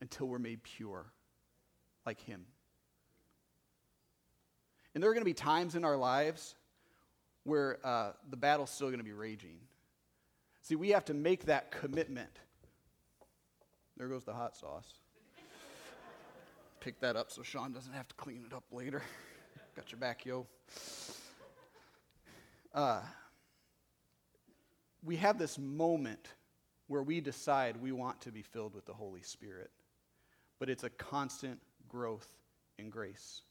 until 0.00 0.26
we're 0.26 0.38
made 0.38 0.62
pure 0.62 1.06
like 2.04 2.20
him. 2.20 2.44
And 4.94 5.02
there 5.02 5.10
are 5.10 5.14
going 5.14 5.22
to 5.22 5.28
be 5.30 5.34
times 5.34 5.74
in 5.74 5.84
our 5.84 5.96
lives 5.96 6.54
where 7.44 7.78
uh, 7.84 8.12
the 8.30 8.36
battle's 8.36 8.70
still 8.70 8.88
going 8.88 8.98
to 8.98 9.04
be 9.04 9.12
raging. 9.12 9.56
See, 10.62 10.76
we 10.76 10.90
have 10.90 11.04
to 11.06 11.14
make 11.14 11.46
that 11.46 11.70
commitment. 11.70 12.30
There 13.96 14.08
goes 14.08 14.24
the 14.24 14.34
hot 14.34 14.56
sauce. 14.56 14.98
Pick 16.80 17.00
that 17.00 17.16
up 17.16 17.30
so 17.30 17.42
Sean 17.42 17.72
doesn't 17.72 17.92
have 17.92 18.08
to 18.08 18.14
clean 18.16 18.44
it 18.46 18.54
up 18.54 18.64
later. 18.72 19.02
Got 19.76 19.90
your 19.90 19.98
back, 19.98 20.26
yo. 20.26 20.46
Uh, 22.74 23.00
we 25.04 25.16
have 25.16 25.38
this 25.38 25.58
moment 25.58 26.28
where 26.88 27.02
we 27.02 27.20
decide 27.20 27.76
we 27.80 27.92
want 27.92 28.20
to 28.22 28.32
be 28.32 28.42
filled 28.42 28.74
with 28.74 28.84
the 28.86 28.92
Holy 28.92 29.22
Spirit, 29.22 29.70
but 30.58 30.68
it's 30.68 30.84
a 30.84 30.90
constant 30.90 31.58
growth 31.88 32.28
in 32.78 32.90
grace. 32.90 33.42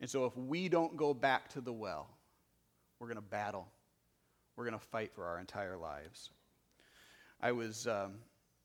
And 0.00 0.10
so 0.10 0.24
if 0.24 0.36
we 0.36 0.68
don't 0.68 0.96
go 0.96 1.14
back 1.14 1.48
to 1.50 1.60
the 1.60 1.72
well, 1.72 2.08
we're 2.98 3.06
going 3.06 3.16
to 3.16 3.22
battle. 3.22 3.68
We're 4.56 4.64
going 4.64 4.78
to 4.78 4.86
fight 4.86 5.12
for 5.14 5.24
our 5.24 5.38
entire 5.38 5.76
lives. 5.76 6.30
I 7.40 7.52
was, 7.52 7.86
um, 7.86 8.14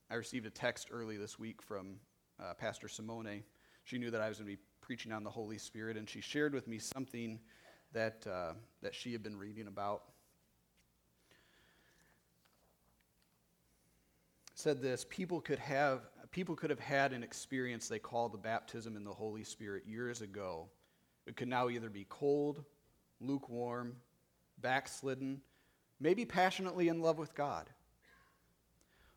I 0.10 0.16
received 0.16 0.46
a 0.46 0.50
text 0.50 0.90
early 0.92 1.18
this 1.18 1.40
week 1.40 1.62
from 1.62 1.96
uh, 2.40 2.54
Pastor 2.54 2.88
Simone. 2.88 3.44
She 3.84 3.98
knew 3.98 4.12
that 4.12 4.22
I 4.22 4.30
was 4.30 4.38
going 4.38 4.50
to 4.50 4.56
be 4.56 4.62
preaching 4.82 5.12
on 5.12 5.24
the 5.24 5.30
Holy 5.30 5.58
Spirit, 5.58 5.98
and 5.98 6.10
she 6.10 6.22
shared 6.22 6.54
with 6.54 6.68
me 6.68 6.78
something 6.78 7.40
that, 7.94 8.26
uh, 8.28 8.54
that 8.82 8.94
she 8.94 9.12
had 9.12 9.24
been 9.24 9.38
reading 9.38 9.68
about. 9.68 10.04
Said 14.68 14.82
this 14.82 15.06
people 15.10 15.40
could 15.40 15.60
have 15.60 16.02
people 16.30 16.54
could 16.54 16.70
have 16.70 16.80
had 16.80 17.14
an 17.14 17.24
experience 17.24 17.88
they 17.88 18.00
call 18.00 18.28
the 18.28 18.38
baptism 18.38 18.98
in 18.98 19.06
the 19.06 19.14
holy 19.14 19.46
spirit 19.46 19.84
years 19.88 20.22
ago 20.22 20.68
it 21.26 21.38
could 21.38 21.48
now 21.48 21.70
either 21.70 21.90
be 21.90 22.06
cold, 22.10 22.66
lukewarm, 23.22 23.96
backslidden, 24.60 25.42
maybe 26.02 26.26
passionately 26.26 26.90
in 26.90 27.02
love 27.02 27.18
with 27.18 27.34
God. 27.34 27.70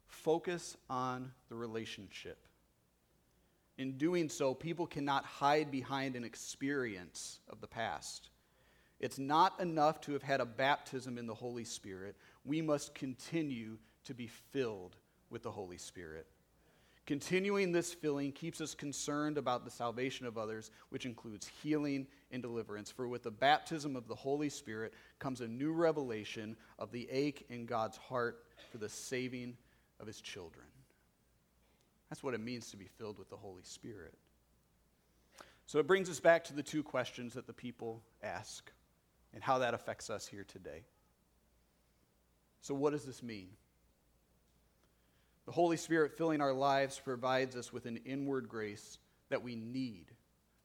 Focus 0.06 0.76
on 0.88 1.32
the 1.48 1.56
relationship. 1.56 2.46
In 3.78 3.96
doing 3.96 4.28
so, 4.28 4.54
people 4.54 4.86
cannot 4.86 5.24
hide 5.24 5.70
behind 5.70 6.14
an 6.14 6.24
experience 6.24 7.40
of 7.48 7.60
the 7.60 7.68
past. 7.68 8.30
It's 9.00 9.18
not 9.18 9.58
enough 9.60 10.00
to 10.02 10.12
have 10.12 10.22
had 10.22 10.40
a 10.40 10.46
baptism 10.46 11.16
in 11.16 11.26
the 11.26 11.34
Holy 11.34 11.64
Spirit. 11.64 12.16
We 12.44 12.60
must 12.60 12.94
continue 12.94 13.78
to 14.04 14.14
be 14.14 14.26
filled 14.52 14.96
with 15.30 15.42
the 15.42 15.50
Holy 15.50 15.78
Spirit. 15.78 16.26
Continuing 17.06 17.72
this 17.72 17.92
filling 17.92 18.30
keeps 18.30 18.60
us 18.60 18.74
concerned 18.74 19.38
about 19.38 19.64
the 19.64 19.70
salvation 19.70 20.26
of 20.26 20.38
others, 20.38 20.70
which 20.90 21.06
includes 21.06 21.50
healing 21.62 22.06
and 22.30 22.42
deliverance. 22.42 22.90
For 22.90 23.08
with 23.08 23.22
the 23.22 23.30
baptism 23.30 23.96
of 23.96 24.06
the 24.06 24.14
Holy 24.14 24.48
Spirit 24.48 24.94
comes 25.18 25.40
a 25.40 25.48
new 25.48 25.72
revelation 25.72 26.56
of 26.78 26.92
the 26.92 27.08
ache 27.10 27.46
in 27.48 27.66
God's 27.66 27.96
heart 27.96 28.44
for 28.70 28.78
the 28.78 28.88
saving 28.88 29.56
of 29.98 30.06
his 30.06 30.20
children. 30.20 30.66
That's 32.08 32.22
what 32.22 32.34
it 32.34 32.40
means 32.40 32.70
to 32.70 32.76
be 32.76 32.86
filled 32.86 33.18
with 33.18 33.30
the 33.30 33.36
Holy 33.36 33.62
Spirit. 33.64 34.14
So 35.66 35.78
it 35.78 35.86
brings 35.86 36.10
us 36.10 36.20
back 36.20 36.44
to 36.44 36.52
the 36.52 36.62
two 36.62 36.82
questions 36.82 37.34
that 37.34 37.46
the 37.46 37.52
people 37.52 38.02
ask 38.22 38.70
and 39.32 39.42
how 39.42 39.58
that 39.58 39.74
affects 39.74 40.10
us 40.10 40.26
here 40.26 40.44
today. 40.44 40.82
So, 42.60 42.74
what 42.74 42.92
does 42.92 43.04
this 43.04 43.22
mean? 43.22 43.48
The 45.50 45.54
Holy 45.54 45.76
Spirit 45.76 46.16
filling 46.16 46.40
our 46.40 46.52
lives 46.52 47.00
provides 47.04 47.56
us 47.56 47.72
with 47.72 47.84
an 47.86 47.96
inward 48.04 48.48
grace 48.48 49.00
that 49.30 49.42
we 49.42 49.56
need 49.56 50.04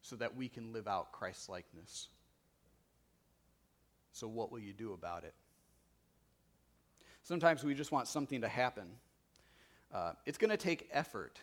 so 0.03 0.15
that 0.17 0.35
we 0.35 0.47
can 0.47 0.73
live 0.73 0.87
out 0.87 1.11
Christ's 1.11 1.49
likeness. 1.49 2.09
So, 4.11 4.27
what 4.27 4.51
will 4.51 4.59
you 4.59 4.73
do 4.73 4.93
about 4.93 5.23
it? 5.23 5.33
Sometimes 7.23 7.63
we 7.63 7.73
just 7.73 7.91
want 7.91 8.07
something 8.07 8.41
to 8.41 8.47
happen. 8.47 8.85
Uh, 9.91 10.11
it's 10.27 10.37
going 10.37 10.51
to 10.51 10.55
take 10.55 10.87
effort. 10.91 11.41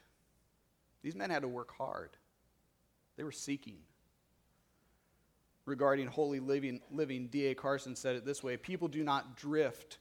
These 1.03 1.17
men 1.17 1.29
had 1.29 1.43
to 1.43 1.49
work 1.49 1.77
hard, 1.77 2.11
they 3.17 3.25
were 3.25 3.33
seeking. 3.33 3.79
Regarding 5.65 6.07
holy 6.07 6.39
living, 6.39 6.81
living 6.93 7.27
D.A. 7.27 7.57
Carson 7.57 7.97
said 7.97 8.15
it 8.15 8.25
this 8.25 8.41
way 8.41 8.57
People 8.57 8.87
do 8.87 9.03
not 9.03 9.37
drift 9.37 9.99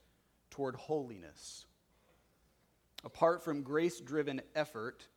toward 0.51 0.75
holiness 0.75 1.65
Apart 3.03 3.43
from 3.43 3.63
grace 3.63 3.99
driven 3.99 4.41
effort, 4.55 5.07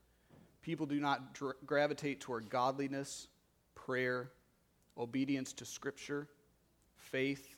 people 0.63 0.87
do 0.87 1.01
not 1.01 1.35
dr- 1.35 1.57
gravitate 1.67 2.21
toward 2.21 2.49
godliness, 2.49 3.29
prayer, 3.75 4.31
obedience 4.97 5.53
to 5.55 5.65
Scripture, 5.65 6.29
faith, 6.97 7.57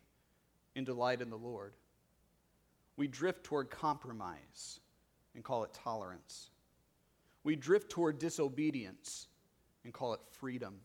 and 0.75 0.85
delight 0.85 1.23
in 1.23 1.31
the 1.31 1.37
Lord. 1.37 1.75
We 2.97 3.07
drift 3.07 3.45
toward 3.45 3.71
compromise 3.71 4.81
and 5.35 5.45
call 5.45 5.65
it 5.65 5.73
tolerance. 5.73 6.51
We 7.45 7.55
drift 7.55 7.91
toward 7.91 8.19
disobedience 8.19 9.29
and 9.85 9.93
call 9.93 10.15
it 10.15 10.21
freedom. 10.33 10.81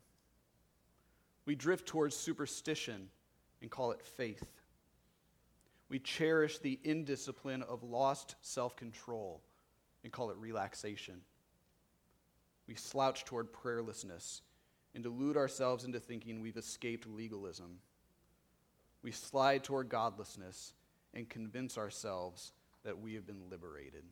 We 1.46 1.56
drift 1.56 1.88
towards 1.88 2.16
superstition 2.16 3.08
and 3.62 3.72
call 3.72 3.92
it 3.92 4.02
faith. 4.04 4.61
We 5.92 6.00
cherish 6.00 6.58
the 6.58 6.80
indiscipline 6.86 7.64
of 7.64 7.84
lost 7.84 8.36
self 8.40 8.78
control 8.78 9.42
and 10.06 10.14
call 10.14 10.32
it 10.32 10.38
relaxation. 10.38 11.20
We 12.66 12.76
slouch 12.76 13.26
toward 13.26 13.52
prayerlessness 13.52 14.40
and 14.96 15.04
delude 15.04 15.36
ourselves 15.36 15.84
into 15.84 16.00
thinking 16.00 16.40
we've 16.40 16.56
escaped 16.56 17.08
legalism. 17.08 17.80
We 19.04 19.12
slide 19.12 19.66
toward 19.66 19.90
godlessness 19.90 20.72
and 21.14 21.28
convince 21.28 21.78
ourselves 21.78 22.54
that 22.86 23.02
we 23.02 23.16
have 23.16 23.28
been 23.28 23.50
liberated. 23.50 24.06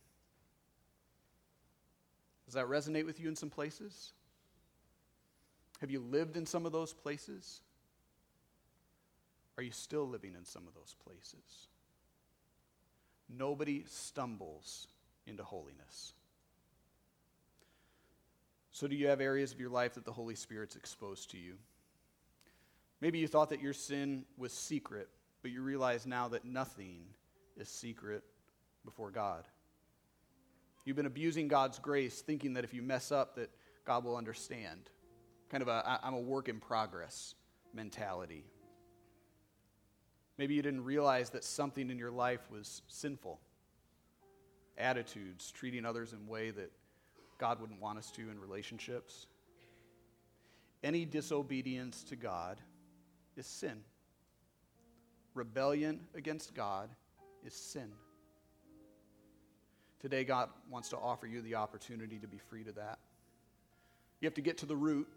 Does 2.44 2.56
that 2.56 2.68
resonate 2.68 3.06
with 3.06 3.22
you 3.22 3.30
in 3.30 3.38
some 3.38 3.50
places? 3.50 4.12
Have 5.80 5.92
you 5.92 6.02
lived 6.02 6.36
in 6.36 6.46
some 6.46 6.65
of 6.65 6.74
those 6.74 6.92
places? 6.92 7.62
Are 9.60 9.62
you 9.62 9.72
still 9.72 10.08
living 10.08 10.36
in 10.38 10.45
some 10.45 10.69
of 10.69 10.74
those 10.74 10.95
places? 11.04 11.67
Nobody 13.28 13.84
stumbles 13.89 14.88
into 15.28 15.43
holiness. 15.43 16.13
So, 18.72 18.88
do 18.88 18.95
you 18.95 19.08
have 19.10 19.19
areas 19.19 19.52
of 19.52 19.60
your 19.60 19.69
life 19.69 19.95
that 19.95 20.06
the 20.06 20.13
Holy 20.13 20.36
Spirit's 20.36 20.78
exposed 20.78 21.32
to 21.32 21.38
you? 21.38 21.56
Maybe 23.02 23.19
you 23.19 23.28
thought 23.28 23.50
that 23.50 23.60
your 23.60 23.74
sin 23.74 24.24
was 24.38 24.54
secret, 24.54 25.10
but 25.41 25.52
you 25.52 25.62
realize 25.62 26.08
now 26.08 26.30
that 26.30 26.45
nothing 26.45 27.02
is 27.58 27.67
secret 27.67 28.24
before 28.86 29.12
God. 29.12 29.43
You've 30.86 30.95
been 30.95 31.06
abusing 31.06 31.50
God's 31.50 31.80
grace, 31.80 32.22
thinking 32.22 32.54
that 32.54 32.63
if 32.63 32.74
you 32.74 32.82
mess 32.82 33.12
up, 33.12 33.36
that 33.36 33.50
God 33.84 34.06
will 34.06 34.15
understand. 34.15 34.89
Kind 35.50 35.63
of 35.63 35.67
a 35.67 36.00
I'm 36.02 36.13
a 36.13 36.22
work 36.22 36.48
in 36.48 36.62
progress 36.62 37.36
mentality. 37.74 38.45
Maybe 40.39 40.54
you 40.54 40.62
didn't 40.62 40.86
realize 40.86 41.32
that 41.32 41.43
something 41.43 41.89
in 41.89 41.99
your 41.99 42.12
life 42.12 42.39
was 42.49 42.82
sinful. 42.88 43.41
Attitudes, 44.78 45.52
treating 45.52 45.86
others 45.86 46.13
in 46.13 46.19
a 46.25 46.32
way 46.32 46.49
that 46.52 46.71
God 47.38 47.60
wouldn't 47.60 47.82
want 47.82 47.97
us 47.97 48.10
to 48.12 48.21
in 48.21 48.39
relationships. 48.39 49.28
Any 50.82 51.04
disobedience 51.04 52.06
to 52.06 52.15
God 52.15 52.62
is 53.36 53.45
sin. 53.47 53.82
Rebellion 55.34 55.99
against 56.15 56.56
God 56.56 56.89
is 57.45 57.54
sin. 57.54 57.91
Today, 59.99 60.23
God 60.23 60.47
wants 60.71 60.88
to 60.89 60.97
offer 60.97 61.28
you 61.28 61.41
the 61.41 61.56
opportunity 61.56 62.17
to 62.17 62.28
be 62.28 62.38
free 62.38 62.63
to 62.63 62.71
that. 62.71 62.99
You 64.21 64.28
have 64.28 64.36
to 64.36 64.41
get 64.41 64.60
to 64.60 64.65
the 64.65 64.78
root. 64.78 65.10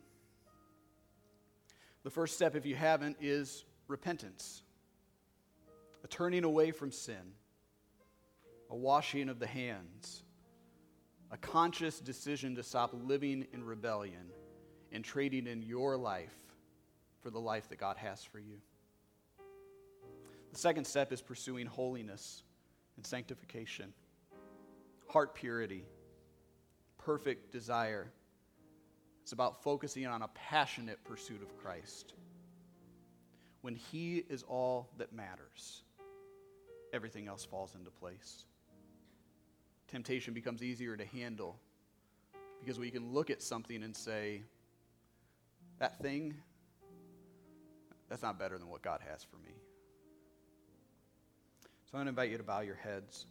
The 2.02 2.10
first 2.10 2.34
step, 2.34 2.56
if 2.56 2.66
you 2.66 2.74
haven't, 2.74 3.18
is 3.20 3.64
repentance 3.86 4.62
a 6.04 6.08
turning 6.08 6.44
away 6.44 6.70
from 6.70 6.90
sin, 6.90 7.34
a 8.70 8.76
washing 8.76 9.28
of 9.28 9.38
the 9.38 9.46
hands, 9.46 10.24
a 11.30 11.36
conscious 11.36 12.00
decision 12.00 12.56
to 12.56 12.62
stop 12.62 12.90
living 12.92 13.46
in 13.52 13.64
rebellion 13.64 14.30
and 14.92 15.04
trading 15.04 15.46
in 15.46 15.62
your 15.62 15.96
life 15.96 16.34
for 17.20 17.30
the 17.30 17.38
life 17.38 17.68
that 17.68 17.78
God 17.78 17.96
has 17.96 18.22
for 18.24 18.38
you. 18.38 18.58
The 20.52 20.58
second 20.58 20.86
step 20.86 21.12
is 21.12 21.22
pursuing 21.22 21.66
holiness 21.66 22.42
and 22.96 23.06
sanctification, 23.06 23.94
heart 25.08 25.34
purity, 25.34 25.86
perfect 26.98 27.52
desire. 27.52 28.10
It's 29.22 29.32
about 29.32 29.62
focusing 29.62 30.06
on 30.06 30.22
a 30.22 30.28
passionate 30.28 31.02
pursuit 31.04 31.42
of 31.42 31.56
Christ. 31.56 32.12
When 33.62 33.76
He 33.76 34.24
is 34.28 34.42
all 34.42 34.90
that 34.98 35.12
matters 35.12 35.82
everything 36.92 37.28
else 37.28 37.44
falls 37.44 37.74
into 37.74 37.90
place. 37.90 38.44
Temptation 39.88 40.34
becomes 40.34 40.62
easier 40.62 40.96
to 40.96 41.04
handle 41.04 41.58
because 42.60 42.78
we 42.78 42.90
can 42.90 43.12
look 43.12 43.30
at 43.30 43.42
something 43.42 43.82
and 43.82 43.94
say, 43.94 44.42
that 45.78 45.98
thing, 46.00 46.34
that's 48.08 48.22
not 48.22 48.38
better 48.38 48.58
than 48.58 48.68
what 48.68 48.82
God 48.82 49.00
has 49.10 49.24
for 49.24 49.36
me. 49.36 49.54
So 51.90 51.98
I'm 51.98 52.04
going 52.04 52.06
to 52.06 52.10
invite 52.10 52.30
you 52.30 52.38
to 52.38 52.44
bow 52.44 52.60
your 52.60 52.76
heads. 52.76 53.26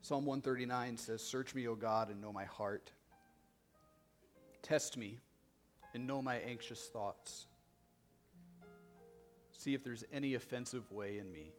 Psalm 0.00 0.24
139 0.24 0.96
says, 0.96 1.22
Search 1.22 1.54
me, 1.54 1.68
O 1.68 1.74
God, 1.74 2.08
and 2.08 2.20
know 2.20 2.32
my 2.32 2.44
heart. 2.44 2.90
Test 4.62 4.96
me 4.96 5.18
and 5.94 6.06
know 6.06 6.22
my 6.22 6.36
anxious 6.36 6.88
thoughts. 6.88 7.46
See 9.62 9.74
if 9.74 9.84
there's 9.84 10.02
any 10.12 10.34
offensive 10.34 10.90
way 10.90 11.18
in 11.18 11.30
me, 11.30 11.52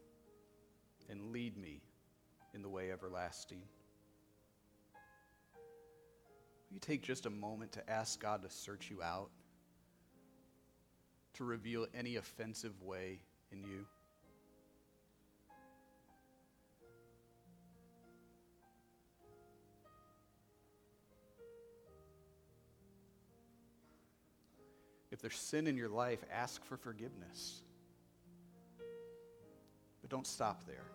and 1.09 1.31
lead 1.31 1.55
me 1.55 1.79
in 2.53 2.61
the 2.61 2.67
way 2.67 2.91
everlasting. 2.91 3.61
Will 6.69 6.73
you 6.73 6.79
take 6.81 7.01
just 7.01 7.25
a 7.25 7.29
moment 7.29 7.71
to 7.71 7.89
ask 7.89 8.19
God 8.19 8.41
to 8.41 8.49
search 8.49 8.89
you 8.91 9.01
out, 9.01 9.29
to 11.35 11.45
reveal 11.45 11.87
any 11.97 12.17
offensive 12.17 12.73
way 12.81 13.21
in 13.53 13.63
you? 13.63 13.85
If 25.09 25.21
there's 25.21 25.37
sin 25.37 25.67
in 25.67 25.77
your 25.77 25.87
life, 25.87 26.19
ask 26.33 26.65
for 26.65 26.75
forgiveness. 26.75 27.61
Don't 30.13 30.27
stop 30.27 30.67
there. 30.67 30.85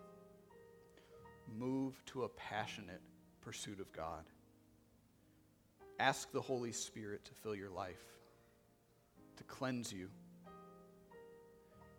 Move 1.57 2.01
to 2.05 2.23
a 2.23 2.29
passionate 2.29 3.01
pursuit 3.41 3.81
of 3.81 3.91
God. 3.91 4.23
Ask 5.99 6.31
the 6.31 6.39
Holy 6.39 6.71
Spirit 6.71 7.25
to 7.25 7.33
fill 7.33 7.53
your 7.53 7.69
life, 7.69 8.01
to 9.35 9.43
cleanse 9.43 9.91
you. 9.91 10.07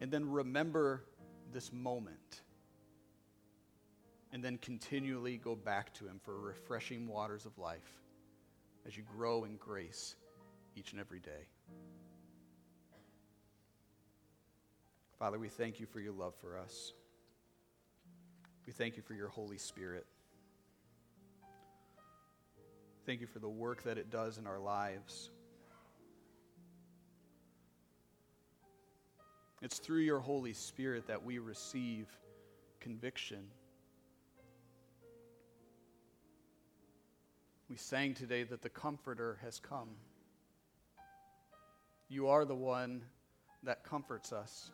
And 0.00 0.10
then 0.10 0.30
remember 0.30 1.04
this 1.52 1.70
moment. 1.74 2.40
And 4.32 4.42
then 4.42 4.56
continually 4.56 5.36
go 5.36 5.54
back 5.54 5.92
to 5.96 6.06
Him 6.06 6.20
for 6.24 6.40
refreshing 6.40 7.06
waters 7.06 7.44
of 7.44 7.58
life 7.58 8.00
as 8.86 8.96
you 8.96 9.02
grow 9.14 9.44
in 9.44 9.56
grace 9.56 10.14
each 10.74 10.92
and 10.92 11.00
every 11.02 11.20
day. 11.20 11.48
Father, 15.18 15.38
we 15.38 15.50
thank 15.50 15.80
you 15.80 15.84
for 15.84 16.00
your 16.00 16.14
love 16.14 16.34
for 16.40 16.58
us. 16.58 16.94
We 18.66 18.72
thank 18.72 18.96
you 18.96 19.02
for 19.02 19.14
your 19.14 19.28
Holy 19.28 19.58
Spirit. 19.58 20.06
Thank 23.06 23.20
you 23.20 23.26
for 23.26 23.38
the 23.38 23.48
work 23.48 23.82
that 23.84 23.98
it 23.98 24.10
does 24.10 24.38
in 24.38 24.46
our 24.46 24.58
lives. 24.58 25.30
It's 29.62 29.78
through 29.78 30.00
your 30.00 30.20
Holy 30.20 30.52
Spirit 30.52 31.06
that 31.08 31.22
we 31.22 31.38
receive 31.38 32.06
conviction. 32.80 33.40
We 37.68 37.76
sang 37.76 38.14
today 38.14 38.42
that 38.44 38.62
the 38.62 38.68
Comforter 38.68 39.38
has 39.42 39.60
come. 39.60 39.90
You 42.08 42.28
are 42.28 42.44
the 42.44 42.54
one 42.54 43.02
that 43.62 43.84
comforts 43.84 44.32
us. 44.32 44.70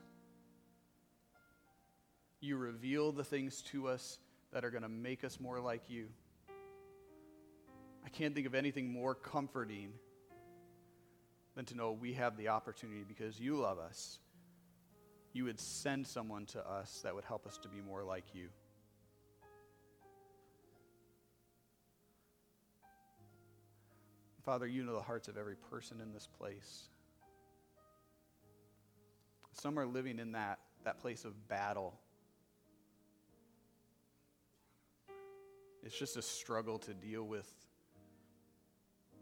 You 2.46 2.56
reveal 2.56 3.10
the 3.10 3.24
things 3.24 3.60
to 3.72 3.88
us 3.88 4.20
that 4.52 4.64
are 4.64 4.70
going 4.70 4.84
to 4.84 4.88
make 4.88 5.24
us 5.24 5.40
more 5.40 5.58
like 5.58 5.90
you. 5.90 6.06
I 8.04 8.08
can't 8.08 8.36
think 8.36 8.46
of 8.46 8.54
anything 8.54 8.92
more 8.92 9.16
comforting 9.16 9.90
than 11.56 11.64
to 11.64 11.74
know 11.74 11.90
we 11.90 12.12
have 12.12 12.36
the 12.36 12.46
opportunity 12.46 13.02
because 13.02 13.40
you 13.40 13.56
love 13.56 13.80
us. 13.80 14.20
You 15.32 15.42
would 15.42 15.58
send 15.58 16.06
someone 16.06 16.46
to 16.46 16.64
us 16.64 17.00
that 17.02 17.16
would 17.16 17.24
help 17.24 17.48
us 17.48 17.58
to 17.64 17.68
be 17.68 17.80
more 17.80 18.04
like 18.04 18.26
you. 18.32 18.46
Father, 24.44 24.68
you 24.68 24.84
know 24.84 24.94
the 24.94 25.02
hearts 25.02 25.26
of 25.26 25.36
every 25.36 25.56
person 25.56 26.00
in 26.00 26.12
this 26.12 26.28
place. 26.38 26.90
Some 29.50 29.80
are 29.80 29.86
living 29.86 30.20
in 30.20 30.30
that, 30.30 30.60
that 30.84 31.00
place 31.00 31.24
of 31.24 31.48
battle. 31.48 31.98
It's 35.86 35.96
just 35.96 36.16
a 36.16 36.22
struggle 36.22 36.80
to 36.80 36.94
deal 36.94 37.22
with 37.22 37.48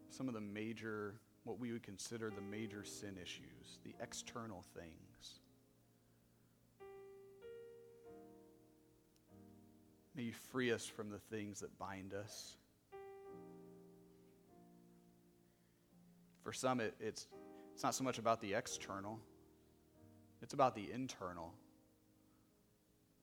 some 0.08 0.28
of 0.28 0.34
the 0.34 0.40
major, 0.40 1.12
what 1.42 1.60
we 1.60 1.72
would 1.72 1.82
consider 1.82 2.30
the 2.30 2.40
major 2.40 2.84
sin 2.84 3.18
issues, 3.22 3.80
the 3.84 3.94
external 4.02 4.64
things. 4.74 5.40
May 10.16 10.22
you 10.22 10.32
free 10.32 10.72
us 10.72 10.86
from 10.86 11.10
the 11.10 11.18
things 11.18 11.60
that 11.60 11.78
bind 11.78 12.14
us. 12.14 12.56
For 16.44 16.54
some, 16.54 16.80
it, 16.80 16.94
it's, 16.98 17.26
it's 17.74 17.82
not 17.82 17.94
so 17.94 18.04
much 18.04 18.16
about 18.18 18.40
the 18.40 18.54
external, 18.54 19.20
it's 20.40 20.54
about 20.54 20.74
the 20.74 20.90
internal. 20.90 21.52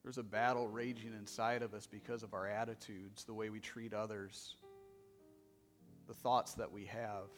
There's 0.02 0.18
a 0.18 0.22
battle 0.22 0.68
raging 0.68 1.12
inside 1.16 1.62
of 1.62 1.74
us 1.74 1.86
because 1.86 2.22
of 2.22 2.34
our 2.34 2.46
attitudes, 2.46 3.24
the 3.24 3.34
way 3.34 3.50
we 3.50 3.60
treat 3.60 3.94
others, 3.94 4.56
the 6.08 6.14
thoughts 6.14 6.54
that 6.54 6.72
we 6.72 6.86
have, 6.86 7.28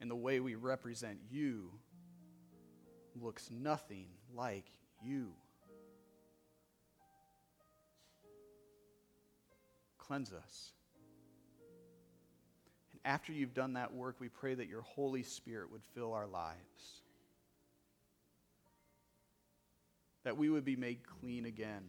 and 0.00 0.10
the 0.10 0.16
way 0.16 0.40
we 0.40 0.54
represent 0.56 1.18
you 1.30 1.70
looks 3.20 3.50
nothing 3.50 4.06
like 4.34 4.66
you. 5.02 5.32
Cleanse 9.98 10.32
us 10.32 10.72
And 12.92 13.00
after 13.04 13.32
you've 13.32 13.54
done 13.54 13.74
that 13.74 13.94
work, 13.94 14.16
we 14.18 14.28
pray 14.28 14.54
that 14.54 14.68
your 14.68 14.82
Holy 14.82 15.22
Spirit 15.22 15.70
would 15.70 15.84
fill 15.94 16.12
our 16.12 16.26
lives. 16.26 17.02
That 20.24 20.36
we 20.36 20.50
would 20.50 20.64
be 20.64 20.76
made 20.76 20.98
clean 21.20 21.46
again. 21.46 21.82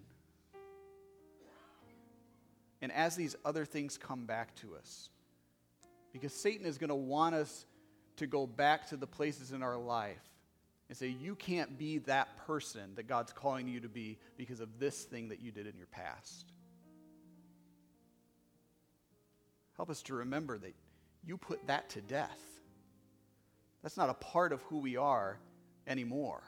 And 2.81 2.91
as 2.91 3.15
these 3.15 3.35
other 3.45 3.65
things 3.65 3.97
come 3.97 4.25
back 4.25 4.55
to 4.57 4.75
us, 4.75 5.09
because 6.13 6.33
Satan 6.33 6.65
is 6.65 6.77
going 6.77 6.89
to 6.89 6.95
want 6.95 7.35
us 7.35 7.65
to 8.17 8.27
go 8.27 8.47
back 8.47 8.87
to 8.89 8.97
the 8.97 9.07
places 9.07 9.51
in 9.51 9.63
our 9.63 9.77
life 9.77 10.21
and 10.89 10.97
say, 10.97 11.07
You 11.07 11.35
can't 11.35 11.77
be 11.77 11.99
that 11.99 12.37
person 12.45 12.95
that 12.95 13.07
God's 13.07 13.31
calling 13.31 13.67
you 13.67 13.79
to 13.81 13.89
be 13.89 14.17
because 14.37 14.59
of 14.59 14.79
this 14.79 15.03
thing 15.03 15.29
that 15.29 15.41
you 15.41 15.51
did 15.51 15.67
in 15.67 15.77
your 15.77 15.87
past. 15.87 16.51
Help 19.77 19.89
us 19.89 20.01
to 20.03 20.15
remember 20.15 20.57
that 20.57 20.75
you 21.25 21.37
put 21.37 21.65
that 21.67 21.89
to 21.91 22.01
death. 22.01 22.39
That's 23.81 23.97
not 23.97 24.09
a 24.09 24.13
part 24.13 24.53
of 24.53 24.61
who 24.63 24.79
we 24.79 24.97
are 24.97 25.37
anymore. 25.87 26.43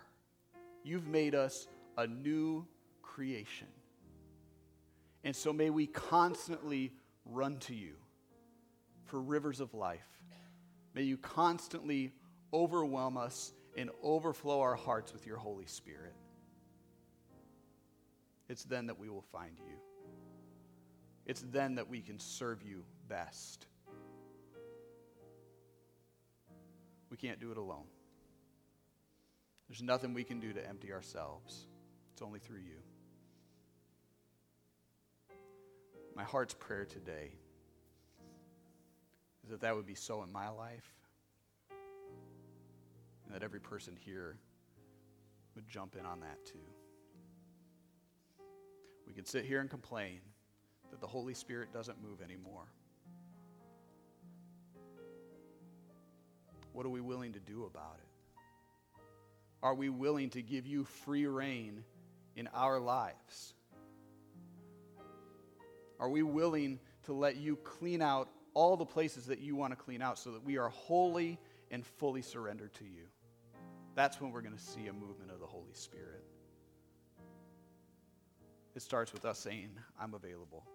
You've 0.84 1.08
made 1.08 1.36
us 1.36 1.68
a 1.98 2.08
new 2.08 2.68
creation. 3.02 3.68
And 5.24 5.36
so 5.36 5.54
may 5.54 5.70
we 5.70 5.88
constantly 5.88 6.92
run 7.26 7.58
to 7.60 7.76
you 7.76 7.94
for 9.06 9.22
rivers 9.22 9.60
of 9.60 9.74
life. 9.74 10.08
May 10.94 11.04
you 11.04 11.18
constantly 11.18 12.12
overwhelm 12.54 13.18
us 13.18 13.54
and 13.78 13.90
overflow 14.02 14.62
our 14.62 14.76
hearts 14.76 15.14
with 15.14 15.26
your 15.26 15.38
Holy 15.38 15.66
Spirit. 15.66 16.14
It's 18.50 18.66
then 18.66 18.88
that 18.88 19.00
we 19.00 19.10
will 19.10 19.24
find 19.32 19.58
you. 19.58 19.78
It's 21.26 21.44
then 21.52 21.76
that 21.76 21.90
we 21.90 22.02
can 22.02 22.20
serve 22.20 22.62
you 22.62 22.84
best. 23.08 23.66
We 27.10 27.18
can't 27.18 27.40
do 27.40 27.52
it 27.52 27.58
alone. 27.58 27.86
There's 29.74 29.82
nothing 29.82 30.14
we 30.14 30.24
can 30.24 30.40
do 30.40 30.54
to 30.54 30.70
empty 30.70 30.94
ourselves, 30.94 31.66
it's 32.12 32.22
only 32.22 32.38
through 32.38 32.60
you. 32.60 32.78
My 36.16 36.24
heart's 36.24 36.54
prayer 36.54 36.86
today 36.86 37.32
is 39.44 39.50
that 39.50 39.62
that 39.62 39.76
would 39.76 39.88
be 39.88 39.96
so 39.96 40.22
in 40.22 40.32
my 40.32 40.50
life, 40.50 40.94
and 43.26 43.34
that 43.34 43.42
every 43.42 43.60
person 43.60 43.98
here 44.00 44.38
would 45.56 45.68
jump 45.68 45.96
in 46.00 46.06
on 46.06 46.20
that 46.20 46.46
too. 46.46 46.60
We 49.08 49.14
can 49.14 49.26
sit 49.26 49.44
here 49.44 49.60
and 49.60 49.72
complain 49.72 50.20
that 50.92 51.02
the 51.02 51.08
Holy 51.08 51.34
Spirit 51.34 51.74
doesn't 51.74 52.00
move 52.00 52.22
anymore. 52.22 52.68
What 56.74 56.86
are 56.86 56.90
we 56.90 57.02
willing 57.02 57.34
to 57.34 57.40
do 57.40 57.66
about 57.66 57.96
it? 57.98 58.13
Are 59.64 59.74
we 59.74 59.88
willing 59.88 60.30
to 60.32 60.42
give 60.42 60.68
you 60.68 60.84
free 60.84 61.26
reign 61.26 61.86
in 62.36 62.50
our 62.54 62.82
lives? 62.82 63.54
Are 66.00 66.10
we 66.10 66.22
willing 66.22 66.80
to 67.04 67.14
let 67.14 67.38
you 67.38 67.56
clean 67.56 68.02
out 68.02 68.28
all 68.54 68.76
the 68.76 68.86
places 68.86 69.28
that 69.28 69.40
you 69.40 69.56
want 69.56 69.72
to 69.72 69.78
clean 69.78 70.02
out 70.02 70.20
so 70.20 70.32
that 70.32 70.44
we 70.44 70.58
are 70.58 70.68
wholly 70.68 71.40
and 71.72 71.86
fully 71.86 72.22
surrendered 72.22 72.74
to 72.74 72.84
you? 72.84 73.06
That's 73.96 74.20
when 74.20 74.32
we're 74.32 74.42
going 74.42 74.56
to 74.56 74.62
see 74.62 74.88
a 74.88 74.94
movement 74.94 75.32
of 75.32 75.40
the 75.40 75.46
Holy 75.46 75.74
Spirit. 75.74 76.26
It 78.76 78.82
starts 78.82 79.14
with 79.14 79.24
us 79.24 79.40
saying, 79.40 79.70
I'm 79.98 80.14
available 80.14 80.66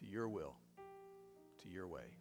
to 0.00 0.06
your 0.06 0.28
will, 0.28 0.56
to 1.62 1.68
your 1.68 1.86
way. 1.86 2.19